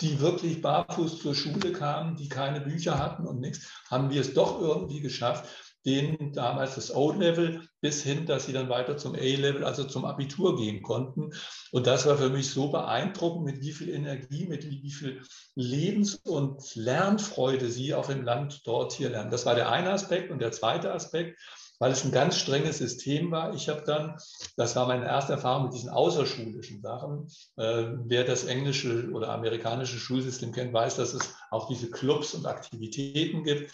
die 0.00 0.20
wirklich 0.20 0.62
barfuß 0.62 1.20
zur 1.20 1.34
Schule 1.34 1.72
kamen, 1.72 2.16
die 2.16 2.28
keine 2.28 2.60
Bücher 2.60 2.98
hatten 2.98 3.26
und 3.26 3.40
nichts, 3.40 3.68
haben 3.90 4.10
wir 4.10 4.20
es 4.20 4.34
doch 4.34 4.60
irgendwie 4.60 5.00
geschafft, 5.00 5.48
denen 5.84 6.32
damals 6.32 6.74
das 6.76 6.94
O-Level 6.94 7.68
bis 7.80 8.02
hin, 8.02 8.24
dass 8.26 8.46
sie 8.46 8.52
dann 8.52 8.68
weiter 8.68 8.96
zum 8.96 9.14
A-Level, 9.14 9.64
also 9.64 9.84
zum 9.84 10.04
Abitur 10.04 10.56
gehen 10.56 10.82
konnten. 10.82 11.30
Und 11.72 11.86
das 11.86 12.06
war 12.06 12.16
für 12.16 12.30
mich 12.30 12.50
so 12.50 12.70
beeindruckend, 12.70 13.44
mit 13.44 13.60
wie 13.60 13.72
viel 13.72 13.90
Energie, 13.90 14.46
mit 14.46 14.68
wie 14.68 14.90
viel 14.90 15.22
Lebens- 15.54 16.14
und 16.14 16.74
Lernfreude 16.74 17.70
sie 17.70 17.94
auch 17.94 18.08
im 18.08 18.24
Land 18.24 18.62
dort 18.66 18.92
hier 18.94 19.10
lernen. 19.10 19.30
Das 19.30 19.44
war 19.44 19.54
der 19.54 19.70
eine 19.70 19.90
Aspekt. 19.90 20.30
Und 20.30 20.40
der 20.40 20.52
zweite 20.52 20.92
Aspekt, 20.92 21.38
weil 21.78 21.92
es 21.92 22.04
ein 22.04 22.12
ganz 22.12 22.38
strenges 22.38 22.78
System 22.78 23.30
war. 23.30 23.54
Ich 23.54 23.68
habe 23.68 23.82
dann, 23.84 24.16
das 24.56 24.76
war 24.76 24.86
meine 24.86 25.04
erste 25.04 25.34
Erfahrung 25.34 25.64
mit 25.64 25.74
diesen 25.74 25.90
außerschulischen 25.90 26.80
Sachen. 26.80 27.28
Äh, 27.56 27.92
wer 28.06 28.24
das 28.24 28.44
englische 28.44 29.10
oder 29.10 29.28
amerikanische 29.28 29.98
Schulsystem 29.98 30.52
kennt, 30.52 30.72
weiß, 30.72 30.96
dass 30.96 31.12
es 31.12 31.34
auch 31.50 31.68
diese 31.68 31.90
Clubs 31.90 32.32
und 32.32 32.46
Aktivitäten 32.46 33.44
gibt. 33.44 33.72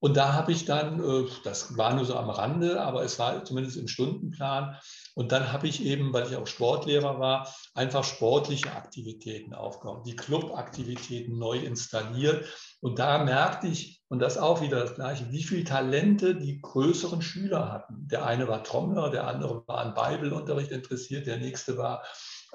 Und 0.00 0.16
da 0.16 0.34
habe 0.34 0.52
ich 0.52 0.64
dann, 0.66 1.02
äh, 1.02 1.26
das 1.44 1.78
war 1.78 1.94
nur 1.94 2.04
so 2.04 2.16
am 2.16 2.30
Rande, 2.30 2.82
aber 2.82 3.04
es 3.04 3.18
war 3.18 3.44
zumindest 3.44 3.76
im 3.76 3.88
Stundenplan. 3.88 4.76
Und 5.14 5.32
dann 5.32 5.52
habe 5.52 5.66
ich 5.66 5.84
eben, 5.84 6.12
weil 6.12 6.26
ich 6.26 6.36
auch 6.36 6.46
Sportlehrer 6.46 7.18
war, 7.18 7.48
einfach 7.74 8.04
sportliche 8.04 8.72
Aktivitäten 8.72 9.54
aufgenommen, 9.54 10.02
die 10.04 10.16
Clubaktivitäten 10.16 11.38
neu 11.38 11.58
installiert. 11.58 12.44
Und 12.80 12.98
da 12.98 13.24
merkte 13.24 13.68
ich, 13.68 14.02
und 14.08 14.18
das 14.18 14.36
auch 14.36 14.60
wieder 14.60 14.80
das 14.80 14.94
Gleiche, 14.94 15.30
wie 15.30 15.42
viele 15.42 15.64
Talente 15.64 16.36
die 16.36 16.60
größeren 16.60 17.22
Schüler 17.22 17.72
hatten. 17.72 18.06
Der 18.06 18.26
eine 18.26 18.46
war 18.46 18.62
Trommler, 18.62 19.10
der 19.10 19.26
andere 19.26 19.66
war 19.66 19.78
an 19.78 19.94
Bibelunterricht 19.94 20.70
interessiert, 20.70 21.26
der 21.26 21.38
nächste 21.38 21.78
war 21.78 22.04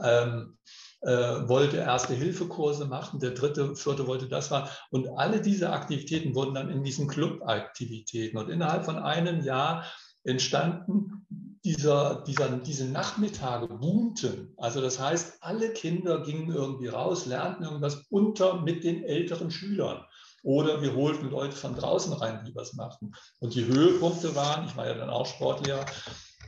ähm, 0.04 0.58
äh, 1.02 1.48
wollte 1.48 1.78
Erste-Hilfe-Kurse 1.78 2.86
machen, 2.86 3.20
der 3.20 3.32
dritte, 3.32 3.76
vierte 3.76 4.08
wollte 4.08 4.28
das 4.28 4.50
machen. 4.50 4.70
Und 4.92 5.08
alle 5.18 5.42
diese 5.42 5.72
Aktivitäten 5.72 6.36
wurden 6.36 6.56
dann 6.56 6.70
in 6.70 6.84
diesen 6.84 7.08
Club-Aktivitäten. 7.08 8.38
Und 8.38 8.50
innerhalb 8.50 8.86
von 8.86 8.98
einem 8.98 9.42
Jahr 9.44 9.86
entstanden 10.24 11.26
dieser, 11.64 12.24
dieser, 12.26 12.50
diese 12.58 12.86
Nachmittage 12.86 13.68
boomten. 13.68 14.54
Also 14.58 14.82
das 14.82 15.00
heißt, 15.00 15.38
alle 15.42 15.72
Kinder 15.72 16.24
gingen 16.24 16.54
irgendwie 16.54 16.88
raus, 16.88 17.26
lernten 17.26 17.64
irgendwas 17.64 18.06
unter 18.10 18.62
mit 18.62 18.84
den 18.84 19.04
älteren 19.04 19.52
Schülern. 19.52 20.04
Oder 20.44 20.82
wir 20.82 20.96
holten 20.96 21.30
Leute 21.30 21.56
von 21.56 21.76
draußen 21.76 22.14
rein, 22.14 22.46
die 22.46 22.56
was 22.56 22.74
machten. 22.74 23.12
Und 23.40 23.56
die 23.56 23.66
Höhepunkte 23.66 24.36
waren, 24.36 24.66
ich 24.66 24.78
war 24.78 24.88
ja 24.88 24.94
dann 24.94 25.10
auch 25.10 25.26
Sportlehrer, 25.26 25.86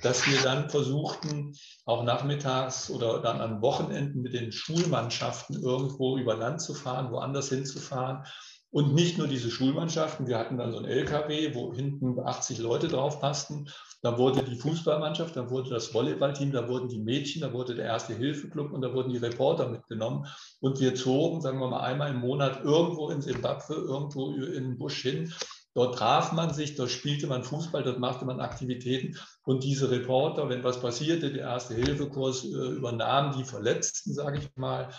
dass 0.02 0.28
wir 0.28 0.42
dann 0.42 0.70
versuchten, 0.70 1.54
auch 1.86 2.04
nachmittags 2.04 2.90
oder 2.90 3.20
dann 3.20 3.42
an 3.42 3.62
Wochenenden 3.62 4.22
mit 4.22 4.34
den 4.34 4.52
Schulmannschaften 4.52 5.62
irgendwo 5.62 6.18
über 6.18 6.36
Land 6.36 6.62
zu 6.62 6.74
fahren, 6.74 7.12
woanders 7.12 7.50
hinzufahren. 7.50 8.26
Und 8.74 8.94
nicht 8.94 9.18
nur 9.18 9.28
diese 9.28 9.52
Schulmannschaften, 9.52 10.28
wir 10.28 10.38
hatten 10.38 10.58
dann 10.58 10.72
so 10.72 10.78
ein 10.78 10.86
LKW, 10.86 11.54
wo 11.54 11.74
hinten 11.74 12.18
80 12.18 12.60
Leute 12.60 12.88
drauf 12.88 13.20
passten. 13.20 13.68
Da 14.02 14.18
wurde 14.18 14.44
die 14.44 14.56
Fußballmannschaft, 14.56 15.36
dann 15.36 15.50
wurde 15.50 15.70
das 15.70 15.94
Volleyballteam, 15.94 16.54
da 16.54 16.70
wurden 16.70 16.88
die 16.88 17.02
Mädchen, 17.02 17.42
da 17.42 17.52
wurde 17.52 17.76
der 17.76 17.86
erste 17.86 18.16
Hilfeclub 18.16 18.72
und 18.72 18.82
da 18.82 18.94
wurden 18.94 19.12
die 19.12 19.18
Reporter 19.18 19.68
mitgenommen. 19.68 20.26
Und 20.62 20.80
wir 20.80 20.96
zogen, 20.96 21.42
sagen 21.42 21.60
wir 21.60 21.68
mal, 21.68 21.82
einmal 21.82 22.12
im 22.12 22.22
Monat 22.22 22.64
irgendwo 22.64 23.10
in 23.10 23.22
Simbabwe, 23.22 23.74
irgendwo 23.74 24.32
in 24.32 24.64
den 24.64 24.78
Busch 24.78 25.02
hin 25.02 25.34
Dort 25.74 25.98
traf 25.98 26.34
man 26.34 26.54
sich, 26.54 26.76
dort 26.76 26.90
spielte 26.90 27.28
man 27.28 27.44
Fußball, 27.44 27.84
dort 27.84 28.00
machte 28.00 28.26
man 28.26 28.42
Aktivitäten 28.42 29.18
und 29.44 29.64
diese 29.64 29.90
Reporter, 29.90 30.50
wenn 30.50 30.64
was 30.64 30.82
passierte, 30.82 31.32
der 31.32 31.42
erste 31.42 31.74
Hilfekurs 31.74 32.46
äh, 32.46 32.48
übernahm 32.48 33.36
die 33.38 33.44
Verletzten, 33.44 34.14
sage 34.14 34.40
ich 34.40 34.50
mal. 34.56 34.90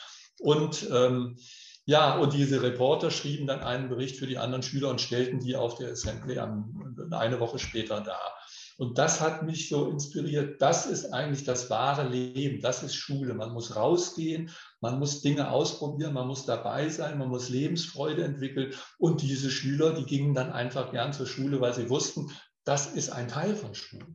Und 0.40 0.88
ähm, 0.90 1.36
ja, 1.84 2.16
und 2.16 2.32
diese 2.32 2.62
Reporter 2.62 3.10
schrieben 3.10 3.46
dann 3.46 3.60
einen 3.60 3.88
Bericht 3.88 4.16
für 4.16 4.26
die 4.26 4.38
anderen 4.38 4.62
Schüler 4.62 4.88
und 4.88 5.00
stellten 5.00 5.40
die 5.40 5.56
auf 5.56 5.76
der 5.76 5.92
Assembly 5.92 6.38
eine 6.38 7.40
Woche 7.40 7.58
später 7.58 8.00
dar. 8.00 8.36
Und 8.78 8.98
das 8.98 9.20
hat 9.20 9.42
mich 9.42 9.68
so 9.68 9.88
inspiriert. 9.90 10.62
Das 10.62 10.86
ist 10.86 11.12
eigentlich 11.12 11.44
das 11.44 11.70
wahre 11.70 12.08
Leben. 12.08 12.60
Das 12.62 12.82
ist 12.82 12.94
Schule. 12.94 13.34
Man 13.34 13.52
muss 13.52 13.76
rausgehen, 13.76 14.50
man 14.80 14.98
muss 14.98 15.20
Dinge 15.22 15.50
ausprobieren, 15.50 16.14
man 16.14 16.26
muss 16.26 16.46
dabei 16.46 16.88
sein, 16.88 17.18
man 17.18 17.28
muss 17.28 17.48
Lebensfreude 17.48 18.24
entwickeln. 18.24 18.72
Und 18.98 19.22
diese 19.22 19.50
Schüler, 19.50 19.92
die 19.92 20.04
gingen 20.04 20.34
dann 20.34 20.52
einfach 20.52 20.90
gern 20.90 21.12
zur 21.12 21.26
Schule, 21.26 21.60
weil 21.60 21.74
sie 21.74 21.90
wussten, 21.90 22.30
das 22.64 22.92
ist 22.92 23.10
ein 23.10 23.28
Teil 23.28 23.54
von 23.54 23.74
Schule. 23.74 24.06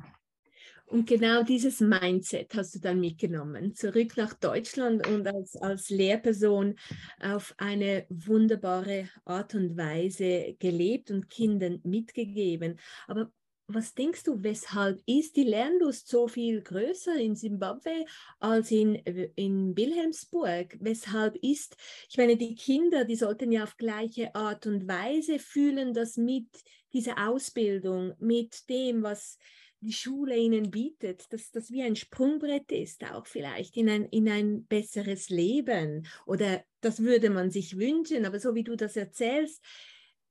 Und 0.88 1.06
genau 1.06 1.43
dieses 1.43 1.82
Mindset 1.82 2.54
hast 2.56 2.76
du 2.76 2.80
dann 2.80 3.02
mitgenommen, 3.02 3.76
zurück 3.76 4.15
nach 4.15 4.34
Deutschland 4.34 5.06
und 5.06 5.28
als, 5.28 5.58
als 5.58 5.89
Lehrperson 5.89 6.76
auf 7.19 7.54
eine 7.58 8.06
wunderbare 8.10 9.10
Art 9.26 9.54
und 9.54 9.76
Weise 9.76 10.56
gelebt 10.60 11.12
und 11.12 11.30
Kindern 11.30 11.82
mitgegeben. 11.84 12.80
Aber 13.06 13.30
was 13.69 13.95
denkst 13.95 14.23
du, 14.23 14.41
weshalb 14.43 15.02
ist 15.06 15.36
die 15.36 15.43
Lernlust 15.43 16.08
so 16.08 16.30
viel 16.30 16.62
größer 16.62 17.15
in 17.17 17.36
Simbabwe 17.36 18.06
als 18.39 18.71
in, 18.71 18.95
in 18.95 19.76
Wilhelmsburg? 19.76 20.78
Weshalb 20.80 21.36
ist, 21.43 21.76
ich 22.10 22.17
meine, 22.17 22.38
die 22.38 22.56
Kinder, 22.56 23.04
die 23.04 23.17
sollten 23.17 23.52
ja 23.52 23.63
auf 23.63 23.76
gleiche 23.76 24.34
Art 24.36 24.65
und 24.67 24.88
Weise 24.88 25.38
fühlen, 25.38 25.93
dass 25.93 26.15
mit 26.15 26.47
dieser 26.93 27.28
Ausbildung, 27.28 28.13
mit 28.19 28.69
dem, 28.69 29.04
was 29.04 29.38
die 29.82 29.94
Schule 29.94 30.36
ihnen 30.36 30.72
bietet, 30.72 31.32
dass 31.32 31.52
das 31.52 31.72
wie 31.72 31.84
ein 31.84 31.96
Sprungbrett 31.96 32.72
ist, 32.72 33.04
auch 33.04 33.28
vielleicht 33.28 33.78
in 33.78 33.90
ein, 33.90 34.06
in 34.06 34.28
ein 34.28 34.66
besseres 34.66 35.30
Leben. 35.30 36.08
Oder 36.26 36.63
das 36.82 37.00
würde 37.00 37.30
man 37.30 37.52
sich 37.52 37.78
wünschen, 37.78 38.26
aber 38.26 38.40
so 38.40 38.56
wie 38.56 38.63
du 38.63 38.76
das 38.76 38.96
erzählst, 38.96 39.63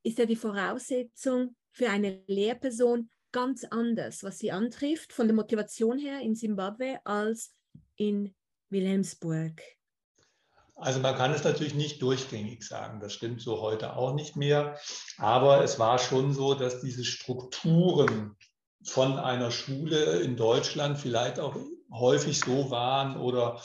ist 0.03 0.19
ja 0.19 0.27
die 0.27 0.37
Voraussetzung 0.37 1.57
für 1.73 1.91
eine 1.91 2.23
Lehrperson, 2.27 3.11
ganz 3.33 3.65
anders, 3.65 4.23
was 4.23 4.39
sie 4.39 4.51
antrifft, 4.51 5.13
von 5.13 5.27
der 5.27 5.37
Motivation 5.37 5.99
her 5.99 6.21
in 6.21 6.35
Simbabwe 6.35 7.01
als 7.05 7.55
in 7.97 8.35
Wilhelmsburg? 8.71 9.61
Also 10.75 11.01
man 11.01 11.15
kann 11.17 11.33
es 11.33 11.45
natürlich 11.45 11.75
nicht 11.75 12.03
durchgängig 12.03 12.63
sagen, 12.63 13.01
das 13.01 13.13
stimmt 13.13 13.41
so 13.41 13.61
heute 13.61 13.97
auch 13.97 14.15
nicht 14.15 14.37
mehr, 14.37 14.79
aber 15.17 15.65
es 15.65 15.79
war 15.79 15.99
schon 15.99 16.35
so, 16.35 16.55
dass 16.55 16.81
diese 16.81 17.05
Strukturen 17.05 18.37
von 18.85 19.19
einer 19.19 19.51
Schule 19.51 20.21
in 20.21 20.37
Deutschland 20.37 20.99
vielleicht 20.99 21.41
auch 21.41 21.57
häufig 21.91 22.41
so 22.41 22.71
waren 22.71 23.17
oder 23.17 23.61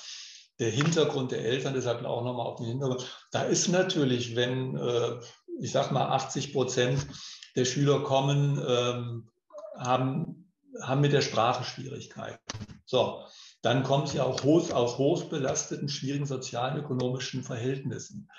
der 0.60 0.70
Hintergrund 0.70 1.32
der 1.32 1.44
Eltern, 1.44 1.74
deshalb 1.74 2.04
auch 2.06 2.24
nochmal 2.24 2.46
auf 2.46 2.58
den 2.58 2.68
Hintergrund, 2.68 3.06
da 3.32 3.44
ist 3.44 3.68
natürlich, 3.68 4.36
wenn, 4.36 4.78
äh, 4.78 5.20
ich 5.60 5.72
sag 5.72 5.92
mal, 5.92 6.08
80 6.10 6.54
Prozent 6.54 7.08
der 7.56 7.66
Schüler 7.66 8.02
kommen, 8.04 8.64
ähm, 8.66 9.30
haben, 9.76 10.52
haben 10.82 11.02
mit 11.02 11.14
der 11.14 11.22
Sprache 11.22 11.64
Schwierigkeiten. 11.64 12.40
So, 12.86 13.24
dann 13.62 13.84
kommen 13.84 14.08
sie 14.08 14.20
auch 14.20 14.44
hoch, 14.44 14.72
aus 14.72 14.98
hochbelasteten, 14.98 15.90
schwierigen 15.90 16.26
sozialen, 16.26 16.78
ökonomischen 16.78 17.44
Verhältnissen. 17.44 18.30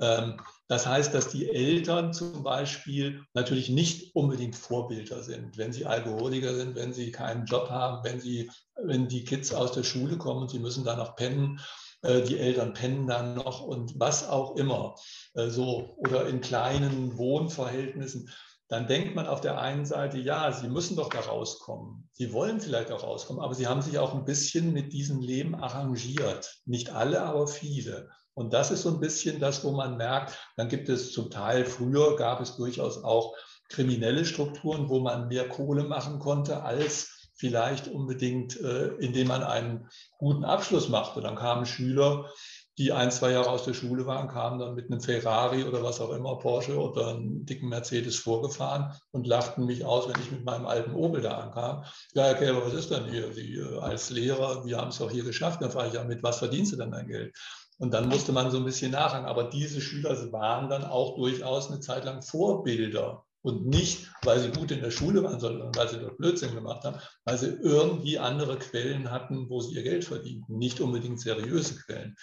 Ähm, 0.00 0.40
das 0.68 0.86
heißt, 0.86 1.14
dass 1.14 1.28
die 1.28 1.48
Eltern 1.50 2.12
zum 2.12 2.42
Beispiel 2.42 3.22
natürlich 3.34 3.68
nicht 3.68 4.14
unbedingt 4.14 4.56
Vorbilder 4.56 5.22
sind, 5.22 5.58
wenn 5.58 5.72
sie 5.72 5.86
Alkoholiker 5.86 6.54
sind, 6.54 6.74
wenn 6.74 6.92
sie 6.92 7.12
keinen 7.12 7.46
Job 7.46 7.70
haben, 7.70 8.02
wenn, 8.04 8.20
sie, 8.20 8.50
wenn 8.76 9.08
die 9.08 9.24
Kids 9.24 9.52
aus 9.52 9.72
der 9.72 9.82
Schule 9.82 10.16
kommen 10.16 10.42
und 10.42 10.50
sie 10.50 10.58
müssen 10.58 10.84
da 10.84 10.96
noch 10.96 11.16
pennen, 11.16 11.60
äh, 12.02 12.22
die 12.22 12.38
Eltern 12.38 12.72
pennen 12.72 13.06
dann 13.06 13.34
noch 13.34 13.60
und 13.60 13.98
was 13.98 14.28
auch 14.28 14.56
immer. 14.56 14.94
Äh, 15.34 15.48
so, 15.48 15.94
oder 15.98 16.26
in 16.26 16.40
kleinen 16.40 17.16
Wohnverhältnissen 17.18 18.30
dann 18.68 18.86
denkt 18.86 19.14
man 19.14 19.26
auf 19.26 19.40
der 19.40 19.60
einen 19.60 19.84
Seite, 19.84 20.18
ja, 20.18 20.50
sie 20.50 20.68
müssen 20.68 20.96
doch 20.96 21.10
da 21.10 21.20
rauskommen. 21.20 22.08
Sie 22.12 22.32
wollen 22.32 22.60
vielleicht 22.60 22.90
auch 22.90 23.02
rauskommen, 23.02 23.42
aber 23.42 23.54
sie 23.54 23.66
haben 23.66 23.82
sich 23.82 23.98
auch 23.98 24.14
ein 24.14 24.24
bisschen 24.24 24.72
mit 24.72 24.92
diesem 24.92 25.20
Leben 25.20 25.54
arrangiert. 25.54 26.60
Nicht 26.64 26.90
alle, 26.90 27.22
aber 27.22 27.46
viele. 27.46 28.08
Und 28.34 28.52
das 28.52 28.70
ist 28.70 28.82
so 28.82 28.90
ein 28.90 29.00
bisschen 29.00 29.40
das, 29.40 29.64
wo 29.64 29.72
man 29.72 29.96
merkt, 29.96 30.38
dann 30.56 30.68
gibt 30.68 30.88
es 30.88 31.12
zum 31.12 31.30
Teil, 31.30 31.64
früher 31.64 32.16
gab 32.16 32.40
es 32.40 32.56
durchaus 32.56 33.02
auch 33.02 33.34
kriminelle 33.68 34.24
Strukturen, 34.24 34.88
wo 34.88 35.00
man 35.00 35.28
mehr 35.28 35.48
Kohle 35.48 35.84
machen 35.84 36.18
konnte 36.18 36.62
als 36.62 37.30
vielleicht 37.36 37.88
unbedingt, 37.88 38.60
äh, 38.60 38.88
indem 38.98 39.28
man 39.28 39.42
einen 39.42 39.88
guten 40.18 40.44
Abschluss 40.44 40.88
machte. 40.88 41.20
Dann 41.20 41.34
kamen 41.36 41.66
Schüler, 41.66 42.30
die 42.78 42.92
ein, 42.92 43.10
zwei 43.10 43.32
Jahre 43.32 43.50
aus 43.50 43.64
der 43.64 43.74
Schule 43.74 44.06
waren, 44.06 44.28
kamen 44.28 44.58
dann 44.58 44.74
mit 44.74 44.90
einem 44.90 45.00
Ferrari 45.00 45.64
oder 45.64 45.82
was 45.82 46.00
auch 46.00 46.10
immer, 46.10 46.38
Porsche 46.38 46.76
oder 46.76 47.08
einem 47.08 47.44
dicken 47.44 47.68
Mercedes 47.68 48.16
vorgefahren 48.16 48.92
und 49.12 49.26
lachten 49.26 49.64
mich 49.64 49.84
aus, 49.84 50.08
wenn 50.08 50.20
ich 50.20 50.30
mit 50.32 50.44
meinem 50.44 50.66
alten 50.66 50.94
Opel 50.94 51.22
da 51.22 51.38
ankam. 51.38 51.84
Ja, 52.14 52.24
Herr 52.24 52.34
Kälber, 52.34 52.66
was 52.66 52.74
ist 52.74 52.90
denn 52.90 53.04
hier? 53.04 53.32
Sie 53.32 53.54
äh, 53.54 53.78
als 53.78 54.10
Lehrer, 54.10 54.64
wir 54.64 54.78
haben 54.78 54.88
es 54.88 54.98
doch 54.98 55.10
hier 55.10 55.24
geschafft. 55.24 55.62
Dann 55.62 55.70
frage 55.70 55.88
ich 55.88 55.94
ja, 55.94 56.04
mit 56.04 56.22
was 56.22 56.38
verdienst 56.38 56.72
du 56.72 56.76
denn 56.76 56.90
dein 56.90 57.06
Geld? 57.06 57.36
Und 57.78 57.92
dann 57.92 58.08
musste 58.08 58.32
man 58.32 58.50
so 58.50 58.58
ein 58.58 58.64
bisschen 58.64 58.92
nachhaken. 58.92 59.26
Aber 59.26 59.44
diese 59.44 59.80
Schüler 59.80 60.10
waren 60.32 60.68
dann 60.68 60.84
auch 60.84 61.16
durchaus 61.16 61.70
eine 61.70 61.80
Zeit 61.80 62.04
lang 62.04 62.22
Vorbilder. 62.22 63.24
Und 63.42 63.66
nicht, 63.66 64.10
weil 64.22 64.40
sie 64.40 64.50
gut 64.50 64.70
in 64.70 64.80
der 64.80 64.90
Schule 64.90 65.22
waren, 65.22 65.38
sondern 65.38 65.74
weil 65.76 65.88
sie 65.88 65.98
dort 65.98 66.16
Blödsinn 66.16 66.54
gemacht 66.54 66.84
haben, 66.84 66.98
weil 67.24 67.36
sie 67.36 67.48
irgendwie 67.48 68.18
andere 68.18 68.58
Quellen 68.58 69.10
hatten, 69.10 69.50
wo 69.50 69.60
sie 69.60 69.74
ihr 69.74 69.82
Geld 69.82 70.04
verdienten. 70.04 70.56
Nicht 70.56 70.80
unbedingt 70.80 71.20
seriöse 71.20 71.76
Quellen. 71.76 72.16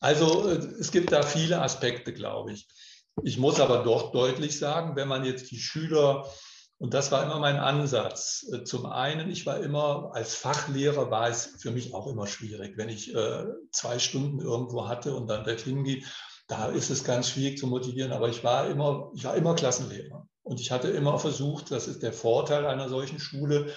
Also 0.00 0.48
äh, 0.48 0.54
es 0.54 0.90
gibt 0.90 1.12
da 1.12 1.22
viele 1.22 1.62
Aspekte, 1.62 2.12
glaube 2.12 2.52
ich. 2.52 2.66
Ich 3.22 3.38
muss 3.38 3.60
aber 3.60 3.84
doch 3.84 4.10
deutlich 4.10 4.58
sagen, 4.58 4.96
wenn 4.96 5.06
man 5.06 5.24
jetzt 5.24 5.52
die 5.52 5.58
Schüler 5.58 6.28
Und 6.84 6.92
das 6.92 7.10
war 7.10 7.24
immer 7.24 7.38
mein 7.38 7.56
Ansatz. 7.56 8.44
Äh, 8.52 8.64
zum 8.64 8.84
einen, 8.84 9.30
ich 9.30 9.46
war 9.46 9.58
immer, 9.60 10.10
als 10.12 10.34
Fachlehrer 10.34 11.10
war 11.10 11.30
es 11.30 11.56
für 11.58 11.70
mich 11.70 11.94
auch 11.94 12.06
immer 12.06 12.26
schwierig, 12.26 12.76
wenn 12.76 12.90
ich 12.90 13.14
äh, 13.14 13.46
zwei 13.72 13.98
Stunden 13.98 14.38
irgendwo 14.38 14.86
hatte 14.86 15.16
und 15.16 15.26
dann 15.26 15.44
dorthin 15.44 15.82
gehe. 15.84 16.04
Da 16.46 16.66
ist 16.66 16.90
es 16.90 17.02
ganz 17.02 17.30
schwierig 17.30 17.56
zu 17.56 17.68
motivieren, 17.68 18.12
aber 18.12 18.28
ich 18.28 18.44
war 18.44 18.68
immer, 18.68 19.10
ich 19.14 19.24
war 19.24 19.34
immer 19.34 19.54
Klassenlehrer. 19.54 20.28
Und 20.42 20.60
ich 20.60 20.72
hatte 20.72 20.88
immer 20.88 21.18
versucht, 21.18 21.70
das 21.70 21.88
ist 21.88 22.02
der 22.02 22.12
Vorteil 22.12 22.66
einer 22.66 22.90
solchen 22.90 23.18
Schule, 23.18 23.74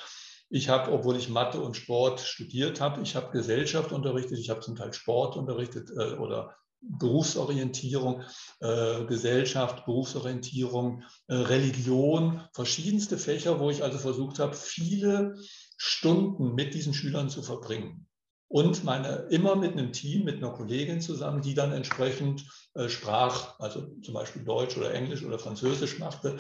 ich 0.50 0.68
habe, 0.68 0.92
obwohl 0.92 1.16
ich 1.16 1.30
Mathe 1.30 1.62
und 1.62 1.78
Sport 1.78 2.20
studiert 2.20 2.82
habe, 2.82 3.02
ich 3.02 3.16
habe 3.16 3.32
Gesellschaft 3.32 3.94
unterrichtet, 3.94 4.38
ich 4.38 4.50
habe 4.50 4.60
zum 4.60 4.76
Teil 4.76 4.92
Sport 4.92 5.38
unterrichtet 5.38 5.92
äh, 5.92 6.16
oder 6.16 6.58
Berufsorientierung, 6.82 8.24
äh, 8.60 9.06
Gesellschaft, 9.06 9.86
Berufsorientierung, 9.86 11.04
äh, 11.28 11.36
Religion, 11.36 12.42
verschiedenste 12.54 13.18
Fächer, 13.18 13.60
wo 13.60 13.70
ich 13.70 13.84
also 13.84 13.98
versucht 13.98 14.40
habe, 14.40 14.56
viele 14.56 15.36
Stunden 15.78 16.54
mit 16.56 16.74
diesen 16.74 16.94
Schülern 16.94 17.30
zu 17.30 17.42
verbringen. 17.42 18.08
Und 18.50 18.84
meine 18.86 19.28
immer 19.30 19.56
mit 19.56 19.74
einem 19.74 19.92
Team, 19.92 20.24
mit 20.24 20.38
einer 20.38 20.52
Kollegin 20.52 21.02
zusammen, 21.02 21.42
die 21.42 21.54
dann 21.54 21.74
entsprechend 21.74 22.46
äh, 22.76 22.88
sprach, 22.88 23.60
also 23.60 23.88
zum 24.02 24.14
Beispiel 24.14 24.46
Deutsch 24.46 24.78
oder 24.78 24.94
Englisch 24.94 25.24
oder 25.24 25.38
Französisch 25.38 26.00
machte. 26.00 26.38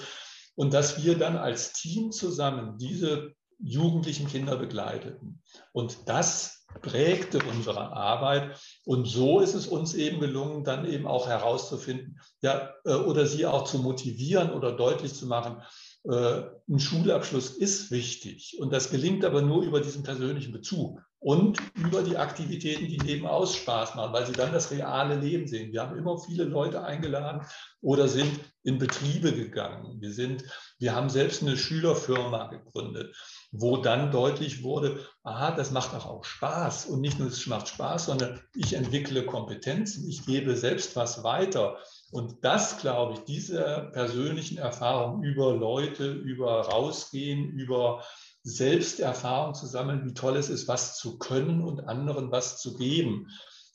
Und 0.55 0.73
dass 0.73 1.03
wir 1.03 1.17
dann 1.17 1.35
als 1.35 1.73
Team 1.73 2.11
zusammen 2.11 2.77
diese 2.77 3.35
jugendlichen 3.59 4.27
Kinder 4.27 4.57
begleiteten. 4.57 5.41
Und 5.71 5.97
das 6.07 6.65
prägte 6.81 7.39
unsere 7.49 7.91
Arbeit. 7.93 8.59
Und 8.85 9.05
so 9.05 9.39
ist 9.39 9.53
es 9.53 9.67
uns 9.67 9.93
eben 9.93 10.19
gelungen, 10.19 10.63
dann 10.63 10.85
eben 10.85 11.07
auch 11.07 11.27
herauszufinden, 11.27 12.19
ja, 12.41 12.73
äh, 12.85 12.93
oder 12.93 13.25
sie 13.25 13.45
auch 13.45 13.63
zu 13.63 13.79
motivieren 13.79 14.51
oder 14.51 14.71
deutlich 14.71 15.13
zu 15.13 15.27
machen, 15.27 15.61
äh, 16.03 16.43
ein 16.69 16.79
Schulabschluss 16.79 17.49
ist 17.49 17.91
wichtig. 17.91 18.57
Und 18.59 18.71
das 18.73 18.89
gelingt 18.91 19.25
aber 19.25 19.41
nur 19.41 19.63
über 19.63 19.81
diesen 19.81 20.03
persönlichen 20.03 20.51
Bezug 20.51 21.01
und 21.19 21.59
über 21.75 22.03
die 22.03 22.17
Aktivitäten, 22.17 22.87
die 22.87 22.99
nebenaus 22.99 23.55
Spaß 23.55 23.95
machen, 23.95 24.13
weil 24.13 24.25
sie 24.25 24.33
dann 24.33 24.53
das 24.53 24.71
reale 24.71 25.15
Leben 25.15 25.47
sehen. 25.47 25.71
Wir 25.71 25.81
haben 25.81 25.97
immer 25.97 26.19
viele 26.19 26.43
Leute 26.43 26.83
eingeladen 26.83 27.41
oder 27.81 28.07
sind 28.07 28.39
in 28.63 28.77
Betriebe 28.77 29.33
gegangen. 29.33 29.99
Wir, 29.99 30.11
sind, 30.11 30.43
wir 30.77 30.93
haben 30.93 31.09
selbst 31.09 31.41
eine 31.41 31.57
Schülerfirma 31.57 32.47
gegründet, 32.47 33.15
wo 33.51 33.77
dann 33.77 34.11
deutlich 34.11 34.61
wurde, 34.61 34.99
aha, 35.23 35.51
das 35.51 35.71
macht 35.71 35.93
doch 35.93 36.05
auch 36.05 36.23
Spaß. 36.23 36.85
Und 36.87 37.01
nicht 37.01 37.17
nur 37.17 37.29
es 37.29 37.47
macht 37.47 37.69
Spaß, 37.69 38.05
sondern 38.05 38.39
ich 38.53 38.73
entwickle 38.73 39.25
Kompetenzen, 39.25 40.07
ich 40.07 40.25
gebe 40.25 40.55
selbst 40.55 40.95
was 40.95 41.23
weiter. 41.23 41.77
Und 42.11 42.43
das, 42.43 42.79
glaube 42.79 43.13
ich, 43.13 43.19
diese 43.21 43.89
persönlichen 43.93 44.57
Erfahrungen 44.57 45.23
über 45.23 45.55
Leute, 45.55 46.11
über 46.11 46.61
Rausgehen, 46.61 47.49
über 47.49 48.03
Selbsterfahrung 48.47 49.53
zu 49.53 49.65
sammeln, 49.65 50.05
wie 50.05 50.13
toll 50.13 50.37
es 50.37 50.49
ist, 50.49 50.67
was 50.67 50.97
zu 50.97 51.17
können 51.17 51.61
und 51.61 51.87
anderen 51.87 52.31
was 52.31 52.59
zu 52.59 52.77
geben. 52.77 53.27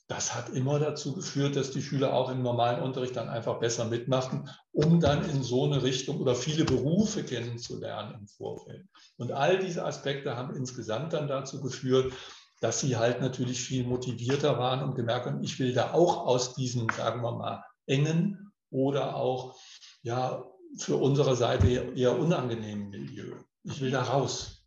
Das 0.07 0.35
hat 0.35 0.49
immer 0.49 0.79
dazu 0.79 1.13
geführt, 1.13 1.55
dass 1.55 1.71
die 1.71 1.81
Schüler 1.81 2.13
auch 2.13 2.29
im 2.29 2.41
normalen 2.41 2.81
Unterricht 2.81 3.15
dann 3.15 3.29
einfach 3.29 3.59
besser 3.59 3.85
mitmachen, 3.85 4.49
um 4.71 4.99
dann 4.99 5.29
in 5.29 5.43
so 5.43 5.65
eine 5.65 5.83
Richtung 5.83 6.19
oder 6.19 6.35
viele 6.35 6.65
Berufe 6.65 7.23
kennenzulernen 7.23 8.15
im 8.19 8.27
Vorfeld. 8.27 8.85
Und 9.17 9.31
all 9.31 9.59
diese 9.59 9.85
Aspekte 9.85 10.35
haben 10.35 10.55
insgesamt 10.55 11.13
dann 11.13 11.27
dazu 11.27 11.61
geführt, 11.61 12.11
dass 12.59 12.79
sie 12.79 12.97
halt 12.97 13.21
natürlich 13.21 13.61
viel 13.61 13.85
motivierter 13.85 14.57
waren 14.57 14.83
und 14.83 14.95
gemerkt 14.95 15.27
haben, 15.27 15.43
ich 15.43 15.59
will 15.59 15.73
da 15.73 15.93
auch 15.93 16.25
aus 16.25 16.55
diesem, 16.55 16.87
sagen 16.89 17.21
wir 17.21 17.31
mal, 17.33 17.63
engen 17.85 18.51
oder 18.71 19.15
auch 19.15 19.55
ja, 20.01 20.43
für 20.77 20.95
unsere 20.95 21.35
Seite 21.35 21.67
eher 21.95 22.17
unangenehmen 22.17 22.89
Milieu. 22.89 23.35
Ich 23.63 23.79
will 23.79 23.91
da 23.91 24.03
raus. 24.03 24.62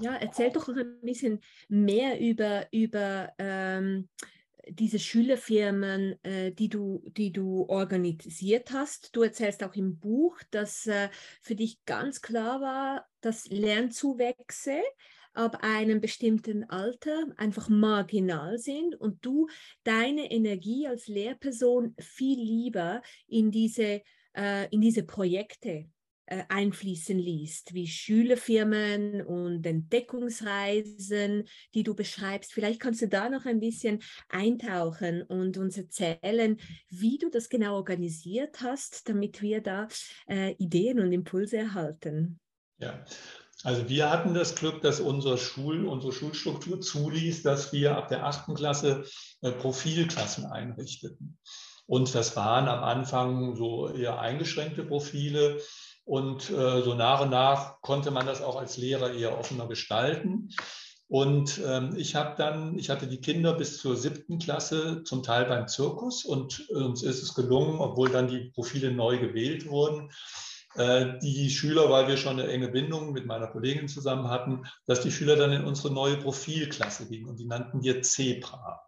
Ja, 0.00 0.14
erzähl 0.16 0.50
doch 0.50 0.68
noch 0.68 0.76
ein 0.76 1.00
bisschen 1.00 1.40
mehr 1.68 2.20
über, 2.20 2.66
über 2.70 3.32
ähm, 3.38 4.08
diese 4.68 4.98
Schülerfirmen, 4.98 6.22
äh, 6.24 6.52
die, 6.52 6.68
du, 6.68 7.02
die 7.06 7.32
du 7.32 7.66
organisiert 7.68 8.72
hast. 8.72 9.14
Du 9.14 9.22
erzählst 9.22 9.62
auch 9.62 9.74
im 9.74 9.98
Buch, 9.98 10.38
dass 10.50 10.86
äh, 10.86 11.08
für 11.40 11.54
dich 11.54 11.84
ganz 11.84 12.20
klar 12.20 12.60
war, 12.60 13.06
dass 13.20 13.46
Lernzuwächse 13.48 14.82
ab 15.34 15.58
einem 15.62 16.00
bestimmten 16.00 16.64
Alter 16.64 17.26
einfach 17.36 17.68
marginal 17.68 18.58
sind 18.58 18.94
und 18.94 19.24
du 19.24 19.48
deine 19.84 20.30
Energie 20.30 20.86
als 20.86 21.06
Lehrperson 21.06 21.94
viel 21.98 22.38
lieber 22.38 23.02
in 23.28 23.50
diese, 23.50 24.02
äh, 24.34 24.68
in 24.70 24.80
diese 24.80 25.04
Projekte 25.04 25.90
einfließen 26.26 27.18
liest, 27.18 27.74
wie 27.74 27.86
Schülerfirmen 27.86 29.22
und 29.22 29.64
Entdeckungsreisen, 29.64 31.44
die 31.74 31.82
du 31.82 31.94
beschreibst. 31.94 32.52
Vielleicht 32.52 32.80
kannst 32.80 33.02
du 33.02 33.08
da 33.08 33.28
noch 33.28 33.44
ein 33.44 33.60
bisschen 33.60 34.02
eintauchen 34.28 35.22
und 35.22 35.56
uns 35.58 35.76
erzählen, 35.76 36.58
wie 36.88 37.18
du 37.18 37.30
das 37.30 37.48
genau 37.48 37.76
organisiert 37.76 38.60
hast, 38.60 39.08
damit 39.08 39.42
wir 39.42 39.60
da 39.60 39.88
äh, 40.28 40.54
Ideen 40.58 41.00
und 41.00 41.12
Impulse 41.12 41.58
erhalten. 41.58 42.40
Ja, 42.78 43.04
also 43.62 43.88
wir 43.88 44.10
hatten 44.10 44.34
das 44.34 44.54
Glück, 44.54 44.82
dass 44.82 45.00
unsere, 45.00 45.38
Schul, 45.38 45.86
unsere 45.86 46.12
Schulstruktur 46.12 46.80
zuließ, 46.80 47.42
dass 47.42 47.72
wir 47.72 47.96
ab 47.96 48.08
der 48.08 48.24
achten 48.24 48.54
Klasse 48.54 49.04
äh, 49.40 49.52
Profilklassen 49.52 50.46
einrichteten. 50.46 51.38
Und 51.86 52.14
das 52.14 52.36
waren 52.36 52.68
am 52.68 52.82
Anfang 52.82 53.54
so 53.54 53.88
eher 53.88 54.18
eingeschränkte 54.18 54.84
Profile. 54.84 55.60
Und 56.06 56.50
äh, 56.50 56.82
so 56.82 56.94
nach 56.94 57.20
und 57.20 57.30
nach 57.30 57.82
konnte 57.82 58.12
man 58.12 58.26
das 58.26 58.40
auch 58.40 58.56
als 58.56 58.76
Lehrer 58.76 59.12
eher 59.12 59.38
offener 59.38 59.66
gestalten. 59.66 60.50
Und 61.08 61.60
ähm, 61.66 61.94
ich 61.96 62.14
habe 62.14 62.36
dann, 62.38 62.78
ich 62.78 62.90
hatte 62.90 63.08
die 63.08 63.20
Kinder 63.20 63.54
bis 63.54 63.78
zur 63.78 63.96
siebten 63.96 64.38
Klasse 64.38 65.02
zum 65.02 65.24
Teil 65.24 65.46
beim 65.46 65.66
Zirkus 65.66 66.24
und 66.24 66.68
uns 66.70 67.02
ist 67.02 67.22
es 67.22 67.34
gelungen, 67.34 67.80
obwohl 67.80 68.10
dann 68.10 68.28
die 68.28 68.50
Profile 68.54 68.92
neu 68.92 69.18
gewählt 69.18 69.68
wurden, 69.68 70.10
äh, 70.76 71.18
die 71.22 71.50
Schüler, 71.50 71.90
weil 71.90 72.06
wir 72.06 72.16
schon 72.16 72.38
eine 72.38 72.48
enge 72.50 72.68
Bindung 72.68 73.12
mit 73.12 73.26
meiner 73.26 73.48
Kollegin 73.48 73.88
zusammen 73.88 74.28
hatten, 74.28 74.64
dass 74.86 75.00
die 75.00 75.12
Schüler 75.12 75.34
dann 75.34 75.52
in 75.52 75.64
unsere 75.64 75.92
neue 75.92 76.18
Profilklasse 76.18 77.08
gingen 77.08 77.28
und 77.28 77.38
die 77.38 77.46
nannten 77.46 77.82
wir 77.82 78.02
Zebra. 78.02 78.80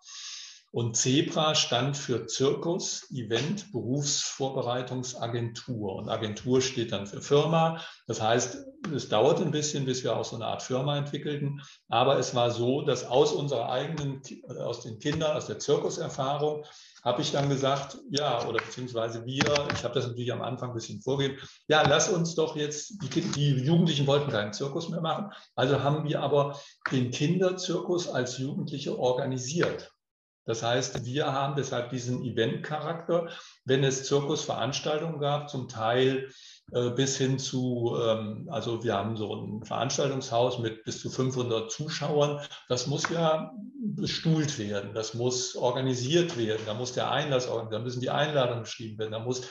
Und 0.71 0.97
Zebra 0.97 1.55
stand 1.55 1.97
für 1.97 2.27
Zirkus, 2.27 3.11
Event, 3.11 3.73
Berufsvorbereitungsagentur. 3.73 5.97
Und 5.97 6.11
Agentur 6.11 6.61
steht 6.61 6.93
dann 6.93 7.07
für 7.07 7.23
Firma. 7.23 7.81
Das 8.07 8.21
heißt, 8.21 8.67
es 8.95 9.09
dauert 9.09 9.41
ein 9.41 9.51
bisschen, 9.51 9.87
bis 9.87 10.05
wir 10.05 10.15
auch 10.15 10.27
so 10.27 10.37
eine 10.37 10.45
Art 10.45 10.63
Firma 10.63 10.99
entwickelten. 10.99 11.63
Aber 11.89 12.19
es 12.19 12.35
war 12.35 12.51
so, 12.51 12.83
dass 12.83 13.07
aus 13.07 13.33
unserer 13.33 13.71
eigenen, 13.71 14.21
aus 14.61 14.83
den 14.83 14.99
Kindern, 14.99 15.35
aus 15.37 15.47
der 15.47 15.59
Zirkuserfahrung, 15.59 16.67
habe 17.03 17.23
ich 17.23 17.33
dann 17.33 17.49
gesagt, 17.49 17.97
ja, 18.11 18.47
oder 18.47 18.59
beziehungsweise 18.59 19.25
wir, 19.25 19.69
ich 19.73 19.85
habe 19.85 19.95
das 19.95 20.09
natürlich 20.09 20.33
am 20.33 20.43
Anfang 20.43 20.71
ein 20.71 20.75
bisschen 20.75 21.01
vorgegeben, 21.01 21.41
ja, 21.69 21.83
lass 21.89 22.11
uns 22.11 22.35
doch 22.35 22.57
jetzt, 22.57 23.03
die, 23.03 23.21
die 23.21 23.65
Jugendlichen 23.65 24.07
wollten 24.07 24.31
keinen 24.31 24.53
Zirkus 24.53 24.89
mehr 24.89 25.01
machen, 25.01 25.31
also 25.55 25.83
haben 25.83 26.09
wir 26.09 26.21
aber 26.21 26.59
den 26.91 27.11
Kinderzirkus 27.11 28.09
als 28.09 28.39
Jugendliche 28.39 28.99
organisiert. 28.99 29.93
Das 30.49 30.63
heißt, 30.63 31.05
wir 31.05 31.31
haben 31.31 31.57
deshalb 31.57 31.91
diesen 31.91 32.25
Event-Charakter, 32.25 33.29
wenn 33.67 33.85
es 33.85 34.05
Zirkusveranstaltungen 34.05 35.21
gab, 35.21 35.51
zum 35.51 35.69
Teil 35.69 36.31
äh, 36.73 36.89
bis 36.89 37.19
hin 37.19 37.39
zu, 37.39 37.95
ähm, 38.03 38.49
also 38.51 38.83
wir 38.83 38.95
haben 38.95 39.19
so 39.19 39.35
ein 39.35 39.63
Veranstaltungshaus 39.63 40.59
mit 40.59 40.85
bis 40.85 41.03
zu 41.03 41.11
500 41.11 41.71
Zuschauern. 41.71 42.41
Das 42.71 42.87
muss 42.87 43.11
ja 43.11 43.53
bestuhlt 43.79 44.59
werden, 44.59 44.95
das 44.95 45.13
muss 45.13 45.55
organisiert 45.55 46.39
werden, 46.39 46.63
da 46.65 46.73
muss 46.73 46.93
der 46.93 47.11
Einlass, 47.11 47.47
da 47.47 47.79
müssen 47.79 48.01
die 48.01 48.11
Einladungen 48.11 48.65
geschrieben 48.65 48.99
werden, 48.99 49.13
da 49.13 49.19
muss 49.19 49.43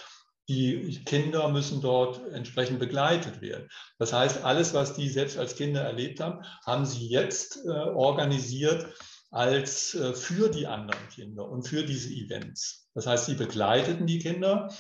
die 0.49 1.03
Kinder 1.05 1.49
müssen 1.49 1.81
dort 1.81 2.21
entsprechend 2.31 2.79
begleitet 2.79 3.41
werden. 3.41 3.67
Das 3.99 4.13
heißt, 4.13 4.45
alles, 4.45 4.73
was 4.73 4.95
die 4.95 5.09
selbst 5.09 5.37
als 5.37 5.55
Kinder 5.55 5.81
erlebt 5.81 6.21
haben, 6.21 6.43
haben 6.65 6.85
sie 6.85 7.07
jetzt 7.07 7.59
äh, 7.65 7.69
organisiert 7.69 8.87
als 9.29 9.93
äh, 9.95 10.13
für 10.13 10.49
die 10.49 10.67
anderen 10.67 11.07
Kinder 11.09 11.47
und 11.49 11.67
für 11.67 11.83
diese 11.83 12.09
Events. 12.09 12.89
Das 12.93 13.07
heißt, 13.07 13.25
sie 13.25 13.35
begleiteten 13.35 14.07
die 14.07 14.19
Kinder 14.19 14.73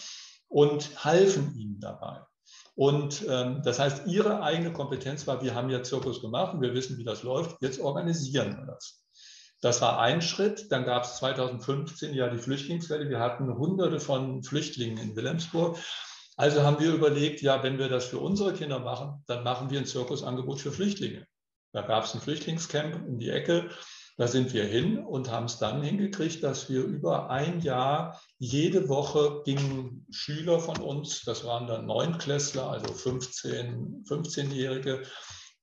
und 0.47 1.03
halfen 1.03 1.55
ihnen 1.55 1.79
dabei. 1.79 2.21
Und 2.75 3.25
ähm, 3.27 3.61
das 3.63 3.79
heißt, 3.79 4.07
ihre 4.07 4.41
eigene 4.41 4.71
Kompetenz 4.71 5.25
war, 5.25 5.41
wir 5.41 5.55
haben 5.55 5.69
ja 5.69 5.83
Zirkus 5.83 6.21
gemacht 6.21 6.53
und 6.53 6.61
wir 6.61 6.73
wissen, 6.73 6.97
wie 6.97 7.03
das 7.03 7.23
läuft, 7.23 7.61
jetzt 7.61 7.79
organisieren 7.79 8.55
wir 8.55 8.67
das. 8.67 9.03
Das 9.61 9.81
war 9.81 9.99
ein 9.99 10.21
Schritt. 10.21 10.71
Dann 10.71 10.85
gab 10.85 11.03
es 11.03 11.17
2015 11.17 12.13
ja 12.13 12.29
die 12.29 12.37
Flüchtlingswelle. 12.37 13.09
Wir 13.09 13.19
hatten 13.19 13.51
hunderte 13.57 13.99
von 13.99 14.43
Flüchtlingen 14.43 14.99
in 14.99 15.15
Wilhelmsburg. 15.15 15.77
Also 16.35 16.61
haben 16.61 16.79
wir 16.79 16.93
überlegt, 16.93 17.41
ja, 17.41 17.63
wenn 17.63 17.79
wir 17.79 17.89
das 17.89 18.05
für 18.05 18.19
unsere 18.19 18.53
Kinder 18.53 18.77
machen, 18.79 19.23
dann 19.25 19.43
machen 19.43 19.71
wir 19.71 19.79
ein 19.79 19.87
Zirkusangebot 19.87 20.59
für 20.59 20.71
Flüchtlinge. 20.71 21.25
Da 21.73 21.81
gab 21.81 22.03
es 22.03 22.13
ein 22.13 22.21
Flüchtlingscamp 22.21 23.07
um 23.07 23.17
die 23.17 23.31
Ecke 23.31 23.71
Da 24.17 24.27
sind 24.27 24.51
wir 24.53 24.65
hin 24.65 24.97
und 24.97 25.31
haben 25.31 25.45
es 25.45 25.59
dann 25.59 25.83
hingekriegt, 25.83 26.43
dass 26.43 26.69
wir 26.69 26.83
über 26.83 27.29
ein 27.29 27.61
Jahr 27.61 28.19
jede 28.39 28.89
Woche 28.89 29.43
gingen 29.45 30.07
Schüler 30.09 30.59
von 30.59 30.77
uns, 30.77 31.21
das 31.23 31.45
waren 31.45 31.67
dann 31.67 31.85
Neunklässler, 31.85 32.67
also 32.67 32.91
15, 32.91 34.05
15-Jährige, 34.09 35.03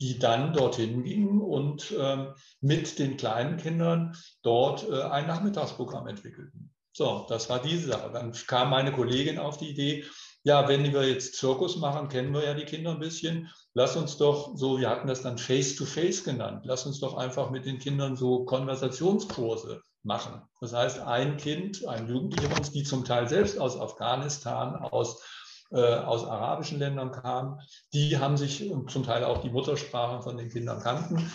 die 0.00 0.20
dann 0.20 0.52
dorthin 0.52 1.02
gingen 1.02 1.40
und 1.40 1.90
äh, 1.90 2.28
mit 2.60 2.98
den 3.00 3.16
kleinen 3.16 3.56
Kindern 3.56 4.16
dort 4.42 4.88
äh, 4.88 5.02
ein 5.02 5.26
Nachmittagsprogramm 5.26 6.06
entwickelten. 6.06 6.72
So, 6.92 7.26
das 7.28 7.50
war 7.50 7.60
diese 7.60 7.88
Sache. 7.88 8.12
Dann 8.12 8.32
kam 8.46 8.70
meine 8.70 8.92
Kollegin 8.92 9.38
auf 9.38 9.58
die 9.58 9.70
Idee, 9.70 10.04
ja, 10.44 10.68
wenn 10.68 10.92
wir 10.92 11.08
jetzt 11.08 11.36
Zirkus 11.36 11.76
machen, 11.76 12.08
kennen 12.08 12.32
wir 12.32 12.44
ja 12.44 12.54
die 12.54 12.66
Kinder 12.66 12.92
ein 12.92 13.00
bisschen. 13.00 13.50
Lass 13.72 13.96
uns 13.96 14.18
doch 14.18 14.56
so, 14.56 14.78
wir 14.78 14.90
hatten 14.90 15.08
das 15.08 15.22
dann 15.22 15.38
Face-to-Face 15.38 16.20
-face 16.20 16.24
genannt, 16.24 16.64
lass 16.64 16.86
uns 16.86 17.00
doch 17.00 17.16
einfach 17.16 17.50
mit 17.50 17.64
den 17.64 17.78
Kindern 17.78 18.14
so 18.14 18.44
Konversationskurse 18.44 19.82
machen. 20.02 20.42
Das 20.60 20.74
heißt, 20.74 21.00
ein 21.00 21.38
Kind, 21.38 21.86
ein 21.88 22.08
Jugendlicher 22.08 22.54
uns, 22.56 22.70
die 22.70 22.82
zum 22.82 23.06
Teil 23.06 23.26
selbst 23.26 23.58
aus 23.58 23.80
Afghanistan, 23.80 24.76
aus, 24.76 25.22
äh, 25.70 25.80
aus 25.80 26.24
arabischen 26.24 26.78
Ländern 26.78 27.10
kamen, 27.10 27.58
die 27.94 28.18
haben 28.18 28.36
sich 28.36 28.70
und 28.70 28.90
zum 28.90 29.02
Teil 29.02 29.24
auch 29.24 29.40
die 29.40 29.50
Muttersprache 29.50 30.22
von 30.22 30.36
den 30.36 30.50
Kindern 30.50 30.80
kannten, 30.80 31.32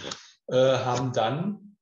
äh, 0.47 0.77
haben 0.77 1.13
dann 1.13 1.77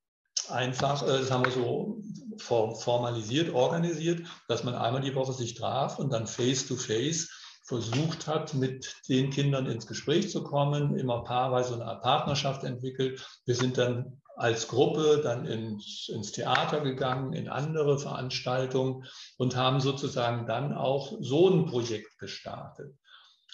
einfach, 0.47 1.03
äh, 1.03 1.19
das 1.19 1.29
haben 1.29 1.43
wir 1.43 1.51
so 1.51 2.01
formalisiert, 2.41 3.53
organisiert, 3.53 4.27
dass 4.47 4.63
man 4.63 4.75
einmal 4.75 5.01
die 5.01 5.15
Woche 5.15 5.33
sich 5.33 5.55
traf 5.55 5.99
und 5.99 6.11
dann 6.11 6.27
face-to-face 6.27 7.27
-face 7.27 7.29
versucht 7.67 8.27
hat, 8.27 8.53
mit 8.53 8.95
den 9.09 9.29
Kindern 9.29 9.65
ins 9.65 9.87
Gespräch 9.87 10.29
zu 10.29 10.43
kommen, 10.43 10.97
immer 10.97 11.23
paarweise 11.23 11.73
eine 11.73 11.85
Art 11.85 12.01
Partnerschaft 12.01 12.63
entwickelt. 12.63 13.27
Wir 13.45 13.55
sind 13.55 13.77
dann 13.77 14.21
als 14.37 14.67
Gruppe 14.67 15.19
dann 15.21 15.45
ins, 15.45 16.09
ins, 16.09 16.31
Theater 16.31 16.79
gegangen, 16.79 17.33
in 17.33 17.49
andere 17.49 17.99
Veranstaltungen 17.99 19.03
und 19.37 19.55
haben 19.55 19.81
sozusagen 19.81 20.45
dann 20.45 20.73
auch 20.73 21.11
so 21.19 21.49
ein 21.49 21.65
Projekt 21.65 22.19
gestartet. 22.19 22.95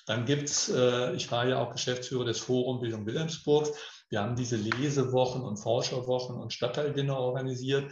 Dann 0.06 0.26
gibt 0.26 0.50
es, 0.50 0.70
äh, 0.70 1.14
ich 1.14 1.32
war 1.32 1.48
ja 1.48 1.60
auch 1.60 1.72
Geschäftsführer 1.72 2.26
des 2.26 2.40
Forum 2.40 2.82
Bildung 2.82 3.06
Wilhelmsburg, 3.06 3.74
wir 4.10 4.22
haben 4.22 4.36
diese 4.36 4.58
Lesewochen 4.58 5.42
und 5.42 5.58
Forscherwochen 5.58 6.36
und 6.36 6.54
Stadtteildinner 6.54 7.18
organisiert. 7.18 7.92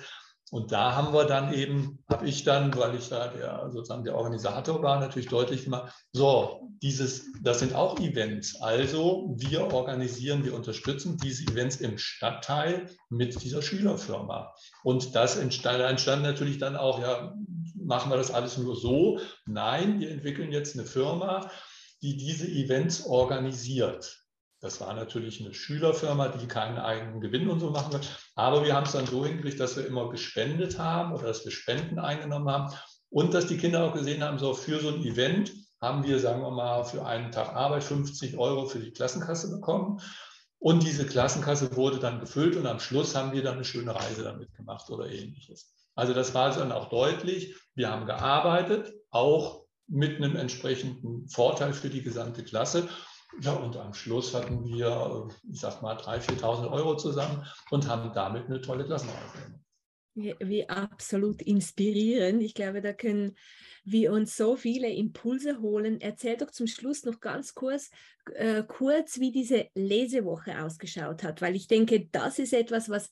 Und 0.52 0.74
da 0.74 0.96
haben 0.96 1.14
wir 1.14 1.24
dann 1.24 1.54
eben, 1.54 2.04
habe 2.10 2.28
ich 2.28 2.44
dann, 2.44 2.76
weil 2.76 2.96
ich 2.96 3.08
da 3.08 3.30
der, 3.30 3.70
sozusagen 3.72 4.04
der 4.04 4.16
Organisator 4.16 4.84
war, 4.84 5.00
natürlich 5.00 5.30
deutlich 5.30 5.64
gemacht, 5.64 5.94
so, 6.12 6.70
dieses, 6.82 7.32
das 7.42 7.60
sind 7.60 7.74
auch 7.74 7.98
Events. 8.00 8.62
Also 8.62 9.34
wir 9.38 9.74
organisieren, 9.74 10.44
wir 10.44 10.54
unterstützen 10.54 11.18
diese 11.18 11.46
Events 11.46 11.78
im 11.78 11.98
Stadtteil 11.98 12.90
mit 13.10 13.42
dieser 13.42 13.62
Schülerfirma. 13.62 14.54
Und 14.84 15.16
das 15.16 15.38
entstand, 15.38 15.80
entstand 15.80 16.24
natürlich 16.24 16.58
dann 16.58 16.76
auch, 16.76 17.00
ja, 17.00 17.34
machen 17.76 18.12
wir 18.12 18.18
das 18.18 18.32
alles 18.32 18.58
nur 18.58 18.76
so? 18.76 19.20
Nein, 19.46 20.02
wir 20.02 20.12
entwickeln 20.12 20.52
jetzt 20.52 20.78
eine 20.78 20.86
Firma, 20.86 21.50
die 22.02 22.18
diese 22.18 22.48
Events 22.48 23.06
organisiert. 23.06 24.22
Das 24.60 24.82
war 24.82 24.94
natürlich 24.94 25.40
eine 25.40 25.54
Schülerfirma, 25.54 26.28
die 26.28 26.48
keinen 26.48 26.78
eigenen 26.78 27.22
Gewinn 27.22 27.50
und 27.50 27.62
so 27.62 27.70
machen 27.70 27.94
wird. 27.94 28.21
Aber 28.36 28.64
wir 28.66 28.74
haben 28.74 28.86
es 28.86 28.94
dann 28.94 29.06
so 29.06 29.26
hingekriegt, 29.26 29.60
dass 29.60 29.76
wir 29.76 29.86
immer 29.86 30.10
gespendet 30.10 30.80
haben 30.80 31.14
oder 31.14 31.28
dass 31.28 31.44
wir 31.44 31.52
Spenden 31.52 32.00
eingenommen 32.00 32.50
haben 32.50 32.74
und 33.10 33.34
dass 33.34 33.48
die 33.48 33.58
Kinder 33.58 33.84
auch 33.84 33.94
gesehen 33.94 34.24
haben, 34.24 34.40
so 34.40 34.54
für 34.54 34.80
so 34.80 34.90
ein 34.90 35.04
Event 35.04 35.52
haben 35.82 36.04
wir, 36.04 36.20
sagen 36.20 36.42
wir 36.42 36.52
mal, 36.52 36.84
für 36.84 37.06
einen 37.06 37.32
Tag 37.32 37.54
Arbeit 37.56 37.84
50 37.84 38.38
Euro 38.38 38.68
für 38.68 38.80
die 38.80 38.92
Klassenkasse 38.92 39.50
bekommen. 39.52 40.00
Und 40.60 40.84
diese 40.84 41.08
Klassenkasse 41.08 41.76
wurde 41.76 41.98
dann 41.98 42.20
gefüllt 42.20 42.56
und 42.56 42.68
am 42.68 42.80
Schluss 42.80 43.16
haben 43.16 43.32
wir 43.32 43.42
dann 43.42 43.56
eine 43.56 43.66
schöne 43.66 43.96
Reise 43.96 44.24
damit 44.24 44.54
gemacht 44.54 44.90
oder 44.92 45.10
ähnliches. 45.10 45.74
Also 45.96 46.14
das 46.14 46.34
war 46.36 46.52
dann 46.52 46.72
auch 46.72 46.90
deutlich. 46.90 47.56
Wir 47.74 47.90
haben 47.90 48.06
gearbeitet, 48.06 48.94
auch 49.10 49.66
mit 49.88 50.18
einem 50.18 50.36
entsprechenden 50.36 51.28
Vorteil 51.28 51.74
für 51.74 51.90
die 51.90 52.04
gesamte 52.04 52.44
Klasse. 52.44 52.88
Ja, 53.40 53.54
und 53.54 53.78
am 53.78 53.94
Schluss 53.94 54.34
hatten 54.34 54.66
wir, 54.66 55.30
ich 55.50 55.60
sag 55.60 55.82
mal, 55.82 55.96
3.000, 55.96 56.42
4.000 56.42 56.72
Euro 56.72 56.98
zusammen 56.98 57.46
und 57.70 57.88
haben 57.88 58.12
damit 58.14 58.48
eine 58.48 58.62
tolle. 58.62 58.86
Wie, 60.14 60.36
wie 60.40 60.68
absolut 60.68 61.42
inspirierend. 61.42 62.44
Ich 62.44 62.54
glaube, 62.54 62.82
da 62.82 62.92
können 62.92 63.38
wir 63.84 64.12
uns 64.12 64.38
so 64.38 64.56
viele 64.56 64.90
Impulse 64.90 65.62
holen. 65.62 66.00
Erzähl 66.02 66.38
doch 66.38 66.52
zum 66.52 66.68
Schluss 66.68 67.04
noch 67.04 67.20
ganz 67.20 67.54
kurz, 67.56 67.90
äh, 68.34 68.64
kurz, 68.64 69.20
wie 69.20 69.32
diese 69.32 69.68
Lesewoche 69.76 70.64
ausgeschaut 70.64 71.24
hat, 71.24 71.42
weil 71.42 71.56
ich 71.56 71.68
denke, 71.68 72.08
das 72.12 72.40
ist 72.40 72.54
etwas, 72.54 72.90
was 72.90 73.10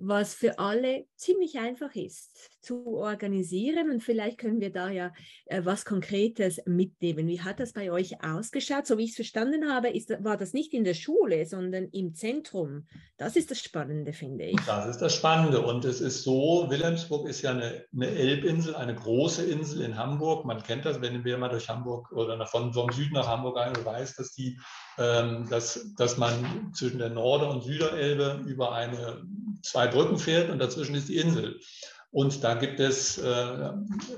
was 0.00 0.34
für 0.34 0.58
alle 0.58 1.04
ziemlich 1.16 1.58
einfach 1.58 1.94
ist 1.94 2.50
zu 2.60 2.86
organisieren. 2.96 3.90
Und 3.90 4.02
vielleicht 4.02 4.38
können 4.38 4.60
wir 4.60 4.72
da 4.72 4.90
ja 4.90 5.12
äh, 5.46 5.62
was 5.64 5.84
Konkretes 5.84 6.60
mitnehmen. 6.66 7.26
Wie 7.26 7.40
hat 7.40 7.60
das 7.60 7.72
bei 7.72 7.90
euch 7.90 8.22
ausgeschaut? 8.24 8.86
So 8.86 8.98
wie 8.98 9.04
ich 9.04 9.10
es 9.10 9.16
verstanden 9.16 9.70
habe, 9.70 9.88
ist, 9.88 10.10
war 10.22 10.36
das 10.36 10.52
nicht 10.52 10.72
in 10.72 10.84
der 10.84 10.94
Schule, 10.94 11.46
sondern 11.46 11.88
im 11.92 12.14
Zentrum. 12.14 12.86
Das 13.16 13.36
ist 13.36 13.50
das 13.50 13.60
Spannende, 13.60 14.12
finde 14.12 14.44
ich. 14.44 14.60
Das 14.66 14.86
ist 14.86 14.98
das 14.98 15.14
Spannende. 15.14 15.60
Und 15.60 15.84
es 15.84 16.00
ist 16.00 16.22
so, 16.22 16.66
Wilhelmsburg 16.68 17.28
ist 17.28 17.42
ja 17.42 17.50
eine, 17.50 17.84
eine 17.92 18.08
Elbinsel, 18.08 18.74
eine 18.74 18.94
große 18.94 19.44
Insel 19.44 19.82
in 19.82 19.96
Hamburg. 19.96 20.09
Man 20.18 20.62
kennt 20.62 20.86
das, 20.86 21.00
wenn 21.00 21.24
wir 21.24 21.38
mal 21.38 21.48
durch 21.48 21.68
Hamburg 21.68 22.10
oder 22.12 22.46
von, 22.46 22.72
vom 22.72 22.90
Süden 22.90 23.14
nach 23.14 23.28
Hamburg 23.28 23.58
ein, 23.58 23.84
weiß, 23.84 24.16
dass 24.16 24.32
die 24.32 24.58
ähm, 25.00 25.48
dass, 25.48 25.94
dass 25.96 26.18
man 26.18 26.72
zwischen 26.74 26.98
der 26.98 27.08
Nord- 27.10 27.42
und 27.42 27.62
Süderelbe 27.62 28.42
über 28.46 28.72
eine, 28.72 29.22
zwei 29.62 29.86
Brücken 29.86 30.18
fährt 30.18 30.50
und 30.50 30.58
dazwischen 30.58 30.94
ist 30.94 31.08
die 31.08 31.16
Insel. 31.16 31.58
Und 32.12 32.42
da 32.42 32.54
gibt 32.54 32.80
es, 32.80 33.18
äh, 33.18 33.72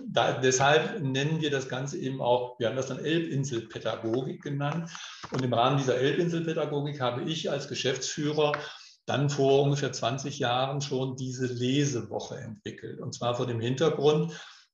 da, 0.09 0.33
deshalb 0.42 1.00
nennen 1.02 1.40
wir 1.40 1.50
das 1.50 1.68
Ganze 1.68 1.98
eben 1.98 2.20
auch, 2.22 2.59
wir 2.59 2.68
haben 2.68 2.76
das 2.76 2.87
dann 2.87 3.05
Elbinselpädagogik 3.05 4.42
genannt. 4.42 4.90
Und 5.31 5.44
im 5.44 5.52
Rahmen 5.52 5.76
dieser 5.76 5.98
Elbinselpädagogik 5.98 7.00
habe 7.00 7.22
ich 7.22 7.50
als 7.50 7.68
Geschäftsführer 7.68 8.52
dann 9.05 9.31
vor 9.31 9.62
ungefähr 9.62 9.92
20 9.92 10.38
Jahren 10.38 10.81
schon 10.81 11.16
diese 11.16 11.46
Lesewoche 11.46 12.38
entwickelt. 12.38 13.00
Und 13.00 13.14
zwar 13.14 13.35
vor 13.35 13.46
dem 13.46 13.61
Hintergrund, 13.61 14.33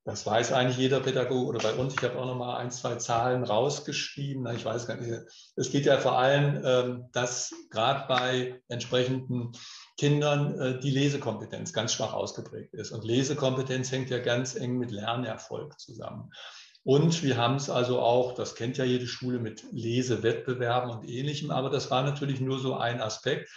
das 0.09 0.25
weiß 0.25 0.53
eigentlich 0.53 0.79
jeder 0.79 1.01
Pädagoge 1.01 1.49
oder 1.49 1.59
bei 1.59 1.75
uns. 1.75 1.93
Ich 1.93 2.03
habe 2.03 2.19
auch 2.19 2.25
noch 2.25 2.35
mal 2.35 2.57
ein, 2.57 2.71
zwei 2.71 2.95
Zahlen 2.95 3.45
rausgeschrieben. 3.45 4.47
Ich 4.57 4.65
weiß 4.65 4.87
gar 4.87 4.97
nicht. 4.97 5.13
Es 5.55 5.71
geht 5.71 5.85
ja 5.85 5.99
vor 5.99 6.17
allem, 6.17 6.63
ähm, 6.65 7.09
dass 7.13 7.53
gerade 7.69 8.09
bei 8.09 8.63
entsprechenden 8.69 9.53
Kindern 9.99 10.59
äh, 10.59 10.81
die 10.81 10.93
Lesekompetenz 10.93 11.75
ganz 11.75 11.93
schwach 11.93 12.15
ausgeprägt 12.15 12.73
ist. 12.73 12.91
Und 12.91 13.05
Lesekompetenz 13.05 13.93
hängt 13.93 14.09
ja 14.09 14.19
ganz 14.19 14.55
eng 14.55 14.79
mit 14.79 14.93
Lernerfolg 14.93 15.79
zusammen. 15.79 16.31
Und 16.85 17.23
wir 17.23 17.37
haben 17.37 17.57
es 17.57 17.69
also 17.69 18.01
auch, 18.01 18.33
das 18.33 18.55
kennt 18.55 18.79
ja 18.79 18.85
jede 18.85 19.07
Schule 19.07 19.39
mit 19.39 19.63
Lesewettbewerben 19.73 20.91
und 20.91 21.07
ähnlichem, 21.07 21.51
aber 21.51 21.69
das 21.69 21.91
war 21.91 22.03
natürlich 22.03 22.41
nur 22.41 22.59
so 22.61 22.79
ein 22.79 23.03
Aspekt. 23.03 23.51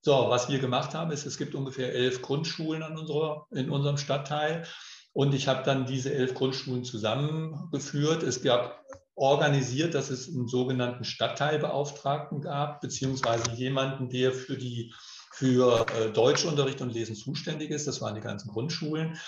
So, 0.00 0.30
was 0.30 0.48
wir 0.48 0.58
gemacht 0.58 0.94
haben, 0.94 1.12
ist, 1.12 1.26
es 1.26 1.38
gibt 1.38 1.54
ungefähr 1.54 1.94
elf 1.94 2.22
Grundschulen 2.22 2.82
an 2.82 2.98
unserer, 2.98 3.46
in 3.52 3.70
unserem 3.70 3.98
Stadtteil. 3.98 4.64
Und 5.12 5.34
ich 5.34 5.48
habe 5.48 5.62
dann 5.64 5.86
diese 5.86 6.12
elf 6.12 6.34
Grundschulen 6.34 6.84
zusammengeführt. 6.84 8.22
Es 8.22 8.42
gab 8.42 8.82
organisiert, 9.14 9.94
dass 9.94 10.10
es 10.10 10.28
einen 10.28 10.48
sogenannten 10.48 11.04
Stadtteilbeauftragten 11.04 12.40
gab, 12.40 12.80
beziehungsweise 12.80 13.50
jemanden, 13.52 14.08
der 14.08 14.32
für 14.32 14.56
die 14.56 14.94
für 15.34 15.86
äh, 15.96 16.10
Deutschunterricht 16.12 16.80
und 16.82 16.92
Lesen 16.92 17.16
zuständig 17.16 17.70
ist. 17.70 17.86
Das 17.86 18.00
waren 18.00 18.14
die 18.14 18.20
ganzen 18.20 18.50
Grundschulen. 18.50 19.18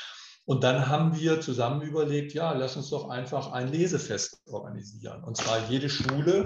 Und 0.47 0.63
dann 0.63 0.89
haben 0.89 1.19
wir 1.19 1.41
zusammen 1.41 1.81
überlegt, 1.81 2.35
ja, 2.35 2.53
lass 2.53 2.77
uns 2.77 2.91
doch 2.91 3.09
einfach 3.09 3.53
ein 3.53 3.73
Lesefest 3.73 4.43
organisieren. 4.47 5.25
Und 5.25 5.39
zwar 5.39 5.71
jede 5.71 5.89
Schule 5.89 6.45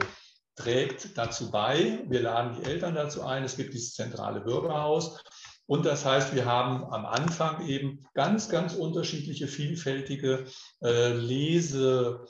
trägt 0.54 1.18
dazu 1.18 1.50
bei. 1.50 2.04
Wir 2.08 2.22
laden 2.22 2.56
die 2.60 2.68
Eltern 2.68 2.94
dazu 2.94 3.22
ein. 3.22 3.42
Es 3.42 3.56
gibt 3.56 3.74
dieses 3.74 3.94
zentrale 3.94 4.40
Bürgerhaus. 4.40 5.20
Und 5.68 5.84
das 5.84 6.06
heißt, 6.06 6.34
wir 6.34 6.46
haben 6.46 6.82
am 6.84 7.04
Anfang 7.04 7.66
eben 7.66 8.06
ganz, 8.14 8.48
ganz 8.48 8.74
unterschiedliche, 8.74 9.46
vielfältige 9.46 10.46
äh, 10.82 11.12
Lese- 11.12 12.24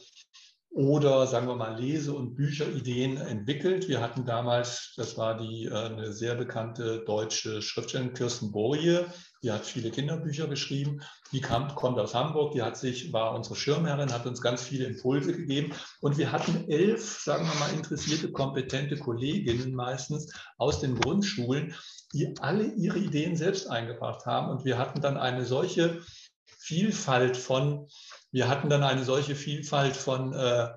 oder 0.70 1.26
sagen 1.26 1.46
wir 1.46 1.54
mal 1.54 1.80
Lese- 1.80 2.14
und 2.14 2.34
Bücherideen 2.34 3.16
entwickelt. 3.16 3.88
Wir 3.88 4.00
hatten 4.00 4.26
damals, 4.26 4.92
das 4.96 5.16
war 5.16 5.36
die 5.36 5.66
äh, 5.66 5.72
eine 5.72 6.12
sehr 6.12 6.34
bekannte 6.34 7.04
deutsche 7.06 7.62
Schriftstellerin 7.62 8.12
Kirsten 8.12 8.50
Borie, 8.50 9.04
die 9.42 9.52
hat 9.52 9.64
viele 9.64 9.92
Kinderbücher 9.92 10.48
geschrieben. 10.48 11.00
Die 11.32 11.40
kam, 11.40 11.74
kommt 11.74 11.98
aus 11.98 12.14
Hamburg, 12.14 12.52
die 12.52 12.62
hat 12.62 12.76
sich, 12.76 13.12
war 13.12 13.34
unsere 13.34 13.54
Schirmherrin, 13.54 14.12
hat 14.12 14.26
uns 14.26 14.40
ganz 14.40 14.62
viele 14.62 14.86
Impulse 14.86 15.32
gegeben. 15.32 15.72
Und 16.00 16.18
wir 16.18 16.32
hatten 16.32 16.68
elf, 16.68 17.22
sagen 17.22 17.46
wir 17.46 17.58
mal, 17.60 17.72
interessierte, 17.72 18.32
kompetente 18.32 18.96
Kolleginnen 18.96 19.74
meistens 19.74 20.32
aus 20.56 20.80
den 20.80 20.96
Grundschulen, 20.96 21.74
die 22.12 22.34
alle 22.40 22.64
ihre 22.64 22.98
Ideen 22.98 23.36
selbst 23.36 23.68
eingebracht 23.68 24.26
haben. 24.26 24.50
Und 24.50 24.64
wir 24.64 24.78
hatten 24.78 25.00
dann 25.00 25.16
eine 25.16 25.44
solche 25.44 26.00
Vielfalt 26.46 27.36
von, 27.36 27.88
wir 28.30 28.48
hatten 28.48 28.68
dann 28.68 28.82
eine 28.82 29.04
solche 29.04 29.34
Vielfalt 29.34 29.96
von, 29.96 30.32
äh, 30.32 30.68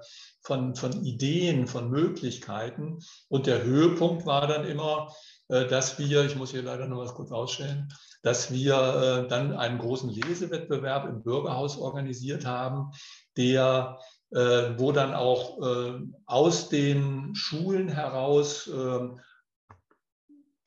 von, 0.41 0.75
von 0.75 1.03
Ideen, 1.03 1.67
von 1.67 1.89
Möglichkeiten. 1.89 2.99
Und 3.29 3.47
der 3.47 3.63
Höhepunkt 3.63 4.25
war 4.25 4.47
dann 4.47 4.65
immer, 4.65 5.13
äh, 5.49 5.67
dass 5.67 5.99
wir, 5.99 6.25
ich 6.25 6.35
muss 6.35 6.51
hier 6.51 6.63
leider 6.63 6.87
noch 6.87 6.99
was 6.99 7.13
kurz 7.13 7.31
ausstellen, 7.31 7.89
dass 8.23 8.51
wir 8.51 8.75
äh, 9.25 9.27
dann 9.27 9.53
einen 9.53 9.79
großen 9.79 10.09
Lesewettbewerb 10.09 11.07
im 11.07 11.23
Bürgerhaus 11.23 11.77
organisiert 11.77 12.45
haben, 12.45 12.91
der 13.37 13.99
äh, 14.33 14.77
wo 14.77 14.93
dann 14.93 15.13
auch 15.13 15.57
aus 16.25 16.69
den 16.69 17.35
Schulen 17.35 17.89
heraus 17.89 18.69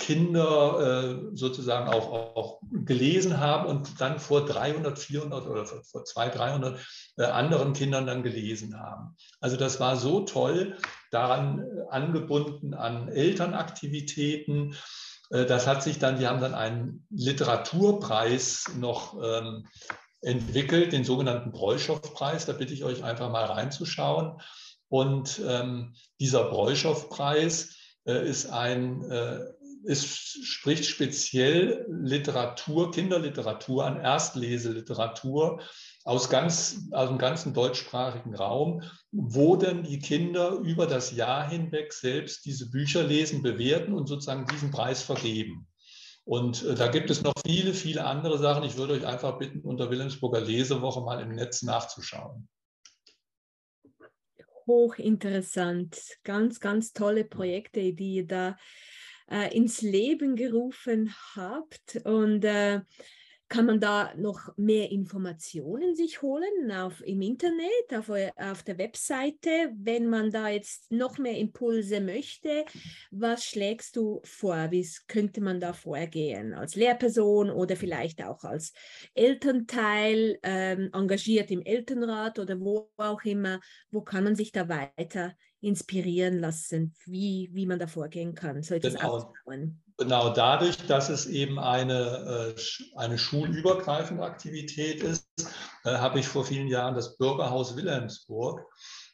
Kinder 0.05 1.31
sozusagen 1.33 1.88
auch, 1.88 2.37
auch, 2.37 2.61
gelesen 2.85 3.40
haben 3.40 3.67
und 3.67 4.01
dann 4.01 4.19
vor 4.19 4.45
300, 4.45 4.99
400 4.99 5.47
oder 5.47 5.64
vor 5.64 6.05
200, 6.05 6.38
300 6.38 6.81
anderen 7.19 7.73
Kindern 7.73 8.07
dann 8.07 8.23
gelesen 8.23 8.79
haben. 8.79 9.17
Also 9.40 9.57
das 9.57 9.81
war 9.81 9.97
so 9.97 10.21
toll, 10.21 10.77
daran 11.11 11.64
angebunden 11.88 12.75
an 12.75 13.09
Elternaktivitäten, 13.09 14.75
äh, 15.31 15.47
das 15.47 15.67
hat 15.67 15.83
sich 15.83 15.99
dann, 15.99 16.19
wir 16.19 16.29
haben 16.29 16.40
dann 16.40 16.55
einen 16.55 17.07
Literaturpreis 17.11 18.73
noch 18.79 19.17
ähm, 19.23 19.67
entwickelt, 20.21 20.93
den 20.93 21.05
sogenannten 21.05 21.53
Breuschow-Preis. 21.53 22.47
Da 22.47 22.53
bitte 22.53 22.73
ich 22.73 22.85
euch 22.85 23.05
einfach 23.05 23.31
mal 23.31 23.45
reinzuschauen. 23.45 24.40
Und 24.88 25.40
ähm, 25.47 25.95
dieser 26.21 26.45
Breuschow-Preis 26.45 27.77
äh, 28.07 28.29
ist 28.29 28.47
ein, 28.47 29.03
ist, 29.85 30.44
spricht 30.44 30.87
speziell 30.87 31.87
Literatur, 31.88 32.90
Kinderliteratur 32.90 33.85
an, 33.85 34.01
Erstleseliteratur 34.01 35.61
aus, 36.05 36.29
ganz, 36.29 36.88
aus 36.92 37.09
dem 37.09 37.18
ganzen 37.18 37.55
deutschsprachigen 37.55 38.35
Raum, 38.35 38.83
wo 39.12 39.57
dann 39.57 39.85
die 39.85 39.99
Kinder 39.99 40.53
über 40.53 40.87
das 40.87 41.12
Jahr 41.12 41.49
hinweg 41.49 41.92
selbst 41.92 42.44
diese 42.44 42.70
Bücher 42.70 43.05
lesen, 43.05 43.42
bewerten 43.42 43.94
und 43.94 44.07
sozusagen 44.07 44.47
diesen 44.47 44.70
Preis 44.70 45.03
vergeben. 45.03 45.66
Und 46.25 46.64
äh, 46.64 46.75
da 46.75 46.88
gibt 46.88 47.11
es 47.11 47.23
noch 47.23 47.35
viele, 47.47 47.75
viele 47.75 48.05
andere 48.05 48.38
Sachen. 48.38 48.64
Ich 48.64 48.77
würde 48.77 48.94
euch 48.94 49.07
einfach 49.07 49.38
bitten, 49.38 49.61
unter 49.61 49.90
Wilhelmsburger 49.90 50.40
Lesewoche 50.40 51.03
mal 51.03 51.20
im 51.20 51.35
Netz 51.35 51.62
nachzuschauen. 51.62 52.49
Hochinteressant. 54.66 55.99
Ganz, 56.23 56.61
ganz 56.61 56.94
tolle 56.94 57.25
Projekte, 57.25 57.92
die 57.92 58.14
ihr 58.14 58.27
da 58.27 58.57
äh, 59.31 59.55
ins 59.57 59.83
Leben 59.83 60.37
gerufen 60.37 61.15
habt. 61.35 62.01
Und 62.05 62.45
äh, 62.45 62.81
kann 63.49 63.67
man 63.67 63.79
da 63.79 64.13
noch 64.17 64.57
mehr 64.57 64.91
Informationen 64.91 65.95
sich 65.95 66.23
holen 66.23 66.73
auf, 66.73 67.01
im 67.07 67.21
Internet, 67.21 67.95
auf, 67.95 68.11
auf 68.37 68.63
der 68.63 68.79
Webseite, 68.79 69.73
wenn 69.77 70.09
man 70.09 70.31
da 70.31 70.49
jetzt 70.49 70.91
noch 70.91 71.19
mehr 71.19 71.37
Impulse 71.37 72.01
möchte? 72.01 72.65
Was 73.11 73.45
schlägst 73.45 73.97
du 73.97 74.21
vor? 74.25 74.71
Wie 74.71 74.85
könnte 75.07 75.41
man 75.41 75.61
da 75.61 75.73
vorgehen? 75.73 76.55
Als 76.55 76.75
Lehrperson 76.75 77.51
oder 77.51 77.77
vielleicht 77.77 78.25
auch 78.25 78.43
als 78.45 78.73
Elternteil, 79.15 80.39
ähm, 80.43 80.91
engagiert 80.93 81.51
im 81.51 81.63
Elternrat 81.63 82.39
oder 82.39 82.59
wo 82.59 82.91
auch 82.97 83.23
immer? 83.25 83.61
Wo 83.91 84.01
kann 84.01 84.25
man 84.25 84.37
sich 84.37 84.53
da 84.53 84.69
weiter 84.69 85.37
inspirieren 85.64 86.38
lassen, 86.38 86.94
wie, 87.07 87.50
wie 87.53 87.66
man 87.66 87.79
da 87.79 87.87
vorgehen 87.87 88.35
kann, 88.35 88.62
so 88.62 88.74
etwas 88.74 88.94
genau. 88.94 89.16
aufzubauen? 89.16 89.83
Genau 89.96 90.31
dadurch, 90.31 90.77
dass 90.87 91.09
es 91.09 91.27
eben 91.27 91.59
eine, 91.59 92.55
äh, 92.57 92.61
eine 92.96 93.16
schulübergreifende 93.16 94.24
Aktivität 94.24 95.03
ist, 95.03 95.29
äh, 95.85 95.96
habe 95.96 96.18
ich 96.18 96.27
vor 96.27 96.44
vielen 96.44 96.66
Jahren 96.66 96.96
das 96.96 97.16
Bürgerhaus 97.16 97.77
Wilhelmsburg 97.77 98.66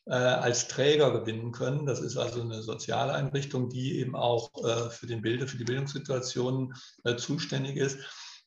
äh, 0.06 0.14
als 0.14 0.68
Träger 0.68 1.10
gewinnen 1.12 1.52
können. 1.52 1.84
Das 1.84 2.00
ist 2.00 2.16
also 2.16 2.40
eine 2.40 2.62
soziale 2.62 3.12
Einrichtung, 3.12 3.68
die 3.68 3.98
eben 3.98 4.16
auch 4.16 4.50
für, 4.90 5.06
den 5.06 5.20
Bilde, 5.20 5.46
für 5.46 5.58
die 5.58 5.64
Bildungssituationen 5.64 6.74
zuständig 7.18 7.76
ist. 7.76 7.98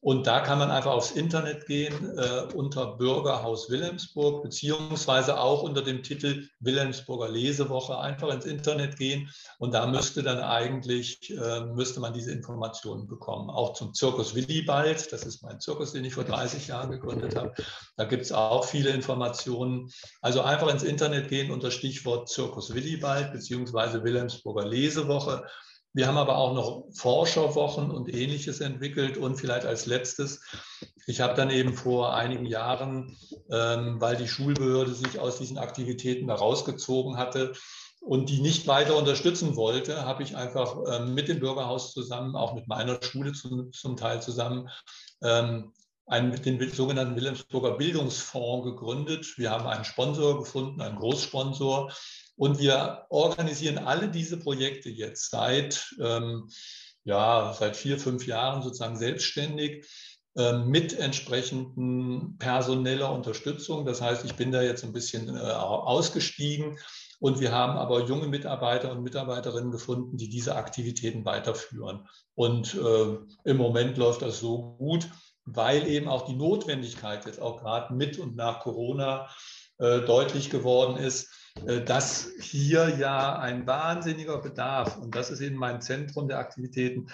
Und 0.03 0.27
da 0.27 0.41
kann 0.41 0.59
man 0.59 0.69
einfach 0.69 0.91
aufs 0.91 1.11
Internet 1.11 1.65
gehen 1.65 2.17
äh, 2.17 2.41
unter 2.53 2.97
Bürgerhaus 2.97 3.69
Wilhelmsburg, 3.69 4.43
beziehungsweise 4.43 5.39
auch 5.39 5.63
unter 5.63 5.81
dem 5.81 6.03
Titel 6.03 6.49
Wilhelmsburger 6.59 7.29
Lesewoche 7.29 7.97
einfach 7.97 8.27
ins 8.33 8.43
Internet 8.43 8.97
gehen. 8.97 9.29
Und 9.59 9.73
da 9.73 9.87
müsste 9.87 10.21
dann 10.21 10.39
eigentlich, 10.39 11.31
äh, 11.31 11.61
müsste 11.67 12.01
man 12.01 12.13
diese 12.13 12.33
Informationen 12.33 13.07
bekommen. 13.07 13.49
Auch 13.49 13.75
zum 13.75 13.93
Zirkus 13.93 14.35
Willibald, 14.35 15.09
das 15.13 15.23
ist 15.23 15.41
mein 15.41 15.61
Zirkus, 15.61 15.93
den 15.93 16.03
ich 16.03 16.13
vor 16.13 16.25
30 16.25 16.67
Jahren 16.67 16.91
gegründet 16.91 17.37
habe. 17.37 17.53
Da 17.95 18.03
gibt 18.03 18.23
es 18.23 18.33
auch 18.33 18.65
viele 18.65 18.89
Informationen. 18.89 19.89
Also 20.21 20.41
einfach 20.41 20.67
ins 20.67 20.83
Internet 20.83 21.29
gehen 21.29 21.49
unter 21.49 21.71
Stichwort 21.71 22.27
Zirkus 22.27 22.73
Willibald, 22.73 23.31
beziehungsweise 23.31 24.03
Wilhelmsburger 24.03 24.65
Lesewoche. 24.65 25.45
Wir 25.93 26.07
haben 26.07 26.17
aber 26.17 26.37
auch 26.37 26.53
noch 26.53 26.85
Forscherwochen 26.93 27.91
und 27.91 28.11
ähnliches 28.11 28.61
entwickelt. 28.61 29.17
Und 29.17 29.37
vielleicht 29.37 29.65
als 29.65 29.85
letztes, 29.85 30.41
ich 31.05 31.21
habe 31.21 31.35
dann 31.35 31.51
eben 31.51 31.73
vor 31.73 32.15
einigen 32.15 32.45
Jahren, 32.45 33.15
ähm, 33.51 34.01
weil 34.01 34.17
die 34.17 34.27
Schulbehörde 34.27 34.93
sich 34.93 35.19
aus 35.19 35.37
diesen 35.37 35.59
Aktivitäten 35.59 36.27
da 36.27 36.35
rausgezogen 36.35 37.17
hatte 37.17 37.53
und 38.01 38.29
die 38.29 38.41
nicht 38.41 38.67
weiter 38.67 38.97
unterstützen 38.97 39.55
wollte, 39.55 40.03
habe 40.03 40.23
ich 40.23 40.35
einfach 40.35 40.75
ähm, 40.91 41.13
mit 41.13 41.29
dem 41.29 41.39
Bürgerhaus 41.39 41.93
zusammen, 41.93 42.35
auch 42.35 42.55
mit 42.55 42.67
meiner 42.67 43.01
Schule 43.01 43.33
zum, 43.33 43.71
zum 43.71 43.95
Teil 43.95 44.21
zusammen, 44.21 44.69
ähm, 45.21 45.73
einen, 46.05 46.41
den 46.41 46.71
sogenannten 46.71 47.15
Wilhelmsburger 47.15 47.77
Bildungsfonds 47.77 48.65
gegründet. 48.65 49.37
Wir 49.37 49.51
haben 49.51 49.67
einen 49.67 49.85
Sponsor 49.85 50.39
gefunden, 50.39 50.81
einen 50.81 50.97
Großsponsor, 50.97 51.93
und 52.35 52.59
wir 52.59 53.05
organisieren 53.09 53.77
alle 53.77 54.09
diese 54.09 54.37
Projekte 54.37 54.89
jetzt 54.89 55.31
seit, 55.31 55.95
ähm, 56.01 56.49
ja, 57.03 57.55
seit 57.57 57.75
vier, 57.75 57.99
fünf 57.99 58.25
Jahren 58.25 58.63
sozusagen 58.63 58.97
selbstständig 58.97 59.85
ähm, 60.35 60.67
mit 60.67 60.97
entsprechenden 60.97 62.37
personeller 62.39 63.11
Unterstützung. 63.11 63.85
Das 63.85 64.01
heißt, 64.01 64.25
ich 64.25 64.35
bin 64.35 64.51
da 64.51 64.61
jetzt 64.61 64.83
ein 64.83 64.93
bisschen 64.93 65.35
äh, 65.35 65.39
ausgestiegen 65.39 66.79
und 67.19 67.39
wir 67.39 67.51
haben 67.51 67.77
aber 67.77 68.05
junge 68.05 68.27
Mitarbeiter 68.27 68.91
und 68.91 69.03
Mitarbeiterinnen 69.03 69.71
gefunden, 69.71 70.17
die 70.17 70.29
diese 70.29 70.55
Aktivitäten 70.55 71.23
weiterführen. 71.23 72.07
Und 72.33 72.73
äh, 72.73 73.17
im 73.43 73.57
Moment 73.57 73.97
läuft 73.97 74.23
das 74.23 74.39
so 74.39 74.75
gut, 74.79 75.07
weil 75.45 75.87
eben 75.87 76.07
auch 76.07 76.25
die 76.25 76.35
Notwendigkeit 76.35 77.25
jetzt 77.25 77.41
auch 77.41 77.61
gerade 77.61 77.93
mit 77.93 78.17
und 78.17 78.35
nach 78.35 78.61
Corona 78.61 79.29
äh, 79.77 80.01
deutlich 80.01 80.49
geworden 80.49 80.97
ist, 80.97 81.29
dass 81.85 82.29
hier 82.39 82.97
ja 82.97 83.37
ein 83.39 83.65
wahnsinniger 83.67 84.39
Bedarf, 84.39 84.97
und 84.97 85.15
das 85.15 85.31
ist 85.31 85.41
eben 85.41 85.55
mein 85.55 85.81
Zentrum 85.81 86.27
der 86.27 86.39
Aktivitäten, 86.39 87.07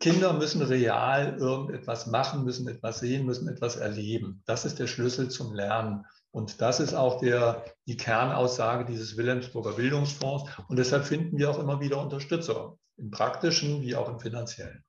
Kinder 0.00 0.32
müssen 0.32 0.62
real 0.62 1.36
irgendetwas 1.38 2.06
machen, 2.06 2.44
müssen 2.44 2.68
etwas 2.68 3.00
sehen, 3.00 3.26
müssen 3.26 3.48
etwas 3.48 3.76
erleben. 3.76 4.42
Das 4.46 4.64
ist 4.64 4.78
der 4.78 4.86
Schlüssel 4.86 5.28
zum 5.28 5.54
Lernen. 5.54 6.04
Und 6.30 6.60
das 6.60 6.78
ist 6.78 6.94
auch 6.94 7.20
der, 7.20 7.64
die 7.86 7.96
Kernaussage 7.96 8.84
dieses 8.84 9.16
Wilhelmsburger 9.16 9.72
Bildungsfonds. 9.72 10.50
Und 10.68 10.78
deshalb 10.78 11.04
finden 11.04 11.36
wir 11.36 11.50
auch 11.50 11.58
immer 11.58 11.80
wieder 11.80 12.00
Unterstützer, 12.00 12.78
im 12.96 13.10
praktischen 13.10 13.82
wie 13.82 13.96
auch 13.96 14.08
im 14.08 14.20
finanziellen. 14.20 14.84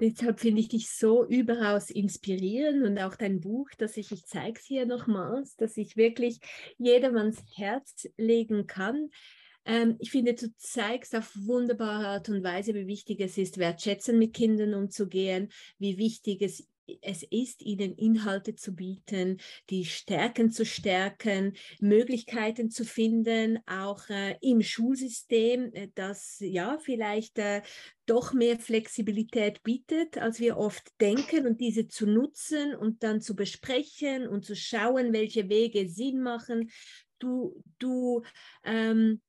Deshalb 0.00 0.40
finde 0.40 0.60
ich 0.60 0.68
dich 0.68 0.90
so 0.90 1.24
überaus 1.24 1.90
inspirierend 1.90 2.84
und 2.84 2.98
auch 2.98 3.14
dein 3.14 3.40
Buch, 3.40 3.68
dass 3.78 3.96
ich, 3.96 4.10
ich 4.12 4.26
zeige 4.26 4.58
es 4.58 4.66
hier 4.66 4.86
nochmals, 4.86 5.56
dass 5.56 5.76
ich 5.76 5.96
wirklich 5.96 6.40
jedermanns 6.78 7.42
Herz 7.54 8.08
legen 8.16 8.66
kann. 8.66 9.10
Ähm, 9.64 9.96
ich 9.98 10.10
finde, 10.10 10.34
du 10.34 10.48
zeigst 10.56 11.14
auf 11.14 11.32
wunderbare 11.36 12.08
Art 12.08 12.28
und 12.28 12.42
Weise, 12.42 12.74
wie 12.74 12.86
wichtig 12.86 13.20
es 13.20 13.38
ist, 13.38 13.58
wertschätzend 13.58 14.18
mit 14.18 14.34
Kindern 14.34 14.74
umzugehen, 14.74 15.50
wie 15.78 15.96
wichtig 15.96 16.42
es 16.42 16.68
es 17.00 17.22
ist, 17.22 17.62
ihnen 17.62 17.94
Inhalte 17.94 18.54
zu 18.54 18.74
bieten, 18.74 19.38
die 19.70 19.84
Stärken 19.84 20.50
zu 20.50 20.64
stärken, 20.64 21.54
Möglichkeiten 21.80 22.70
zu 22.70 22.84
finden, 22.84 23.58
auch 23.66 24.08
äh, 24.08 24.36
im 24.40 24.62
Schulsystem, 24.62 25.72
äh, 25.72 25.88
das 25.94 26.36
ja 26.40 26.78
vielleicht 26.78 27.38
äh, 27.38 27.62
doch 28.06 28.32
mehr 28.32 28.58
Flexibilität 28.58 29.62
bietet, 29.62 30.18
als 30.18 30.40
wir 30.40 30.56
oft 30.56 30.88
denken 31.00 31.46
und 31.46 31.60
diese 31.60 31.88
zu 31.88 32.06
nutzen 32.06 32.74
und 32.74 33.02
dann 33.02 33.20
zu 33.20 33.34
besprechen 33.34 34.28
und 34.28 34.44
zu 34.44 34.54
schauen, 34.54 35.12
welche 35.12 35.48
Wege 35.48 35.88
Sinn 35.88 36.20
machen. 36.20 36.70
Du, 37.18 37.62
du 37.78 38.22
ähm, 38.64 39.20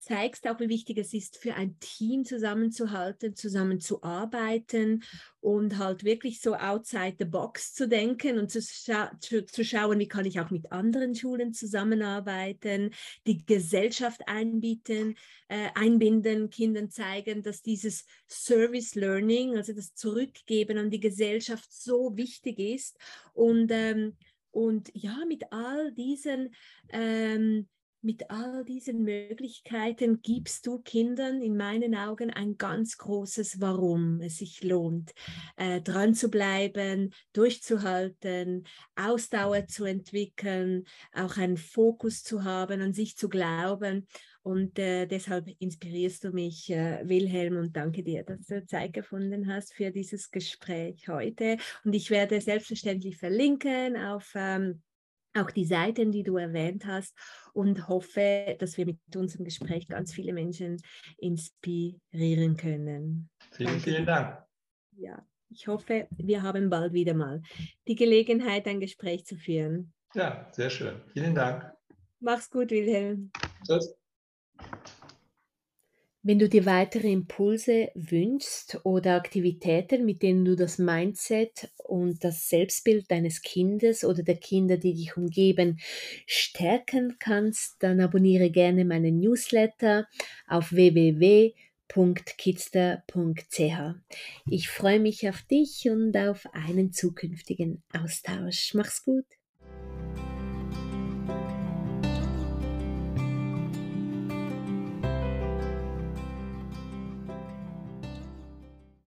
zeigst 0.00 0.46
auch, 0.46 0.60
wie 0.60 0.68
wichtig 0.68 0.98
es 0.98 1.12
ist, 1.12 1.36
für 1.36 1.54
ein 1.54 1.78
Team 1.80 2.24
zusammenzuhalten, 2.24 3.34
zusammenzuarbeiten 3.34 5.02
und 5.40 5.78
halt 5.78 6.04
wirklich 6.04 6.40
so 6.40 6.54
outside 6.54 7.16
the 7.18 7.24
box 7.24 7.74
zu 7.74 7.88
denken 7.88 8.38
und 8.38 8.50
zu, 8.50 8.62
scha 8.62 9.12
zu, 9.20 9.44
zu, 9.44 9.64
schauen, 9.64 9.98
wie 9.98 10.08
kann 10.08 10.26
ich 10.26 10.40
auch 10.40 10.50
mit 10.50 10.72
anderen 10.72 11.14
Schulen 11.14 11.52
zusammenarbeiten, 11.52 12.90
die 13.26 13.44
Gesellschaft 13.44 14.22
einbieten, 14.26 15.16
äh, 15.48 15.68
einbinden, 15.74 16.50
Kindern 16.50 16.90
zeigen, 16.90 17.42
dass 17.42 17.62
dieses 17.62 18.04
Service 18.28 18.94
Learning, 18.94 19.56
also 19.56 19.72
das 19.72 19.94
Zurückgeben 19.94 20.78
an 20.78 20.90
die 20.90 21.00
Gesellschaft 21.00 21.72
so 21.72 22.16
wichtig 22.16 22.58
ist 22.58 22.98
und 23.34 23.70
ähm, 23.72 24.16
und 24.50 24.90
ja, 24.94 25.24
mit 25.26 25.52
all 25.52 25.92
diesen 25.92 26.54
ähm, 26.88 27.68
mit 28.00 28.30
all 28.30 28.64
diesen 28.64 29.02
Möglichkeiten 29.02 30.22
gibst 30.22 30.66
du 30.66 30.78
Kindern 30.78 31.42
in 31.42 31.56
meinen 31.56 31.94
Augen 31.94 32.30
ein 32.30 32.56
ganz 32.56 32.96
großes 32.96 33.60
Warum 33.60 34.20
es 34.20 34.38
sich 34.38 34.62
lohnt, 34.62 35.12
äh, 35.56 35.80
dran 35.80 36.14
zu 36.14 36.28
bleiben, 36.30 37.12
durchzuhalten, 37.32 38.64
Ausdauer 38.94 39.66
zu 39.66 39.84
entwickeln, 39.84 40.84
auch 41.12 41.36
einen 41.36 41.56
Fokus 41.56 42.22
zu 42.22 42.44
haben, 42.44 42.80
an 42.80 42.92
sich 42.92 43.16
zu 43.16 43.28
glauben. 43.28 44.06
Und 44.42 44.78
äh, 44.78 45.06
deshalb 45.06 45.48
inspirierst 45.58 46.24
du 46.24 46.30
mich, 46.30 46.70
äh, 46.70 47.00
Wilhelm, 47.04 47.56
und 47.56 47.76
danke 47.76 48.02
dir, 48.02 48.22
dass 48.22 48.46
du 48.46 48.64
Zeit 48.64 48.92
gefunden 48.92 49.52
hast 49.52 49.74
für 49.74 49.90
dieses 49.90 50.30
Gespräch 50.30 51.08
heute. 51.08 51.58
Und 51.84 51.94
ich 51.94 52.10
werde 52.10 52.40
selbstverständlich 52.40 53.18
verlinken 53.18 53.96
auf 53.96 54.32
ähm, 54.36 54.82
auch 55.42 55.50
die 55.50 55.64
Seiten, 55.64 56.12
die 56.12 56.22
du 56.22 56.36
erwähnt 56.36 56.86
hast 56.86 57.14
und 57.52 57.88
hoffe, 57.88 58.56
dass 58.58 58.76
wir 58.76 58.86
mit 58.86 58.98
unserem 59.16 59.44
Gespräch 59.44 59.88
ganz 59.88 60.12
viele 60.12 60.32
Menschen 60.32 60.76
inspirieren 61.16 62.56
können. 62.56 63.30
Vielen, 63.52 63.70
Danke. 63.70 63.82
vielen 63.82 64.06
Dank. 64.06 64.42
Ja, 64.96 65.24
ich 65.50 65.66
hoffe, 65.66 66.08
wir 66.10 66.42
haben 66.42 66.70
bald 66.70 66.92
wieder 66.92 67.14
mal 67.14 67.42
die 67.86 67.96
Gelegenheit, 67.96 68.66
ein 68.66 68.80
Gespräch 68.80 69.24
zu 69.24 69.36
führen. 69.36 69.92
Ja, 70.14 70.48
sehr 70.52 70.70
schön. 70.70 71.00
Vielen 71.12 71.34
Dank. 71.34 71.72
Mach's 72.20 72.50
gut, 72.50 72.70
Wilhelm. 72.70 73.30
Tschüss. 73.66 73.94
Wenn 76.28 76.38
du 76.38 76.46
dir 76.46 76.66
weitere 76.66 77.10
Impulse 77.10 77.90
wünschst 77.94 78.80
oder 78.84 79.14
Aktivitäten, 79.16 80.04
mit 80.04 80.22
denen 80.22 80.44
du 80.44 80.56
das 80.56 80.76
Mindset 80.76 81.70
und 81.78 82.22
das 82.22 82.50
Selbstbild 82.50 83.10
deines 83.10 83.40
Kindes 83.40 84.04
oder 84.04 84.22
der 84.22 84.36
Kinder, 84.36 84.76
die 84.76 84.92
dich 84.92 85.16
umgeben, 85.16 85.80
stärken 86.26 87.16
kannst, 87.18 87.82
dann 87.82 87.98
abonniere 88.00 88.50
gerne 88.50 88.84
meinen 88.84 89.20
Newsletter 89.20 90.06
auf 90.46 90.70
www.kidster.ch. 90.70 91.54
Ich 94.50 94.68
freue 94.68 95.00
mich 95.00 95.26
auf 95.30 95.40
dich 95.44 95.88
und 95.88 96.14
auf 96.14 96.44
einen 96.52 96.92
zukünftigen 96.92 97.82
Austausch. 97.94 98.74
Mach's 98.74 99.02
gut. 99.02 99.24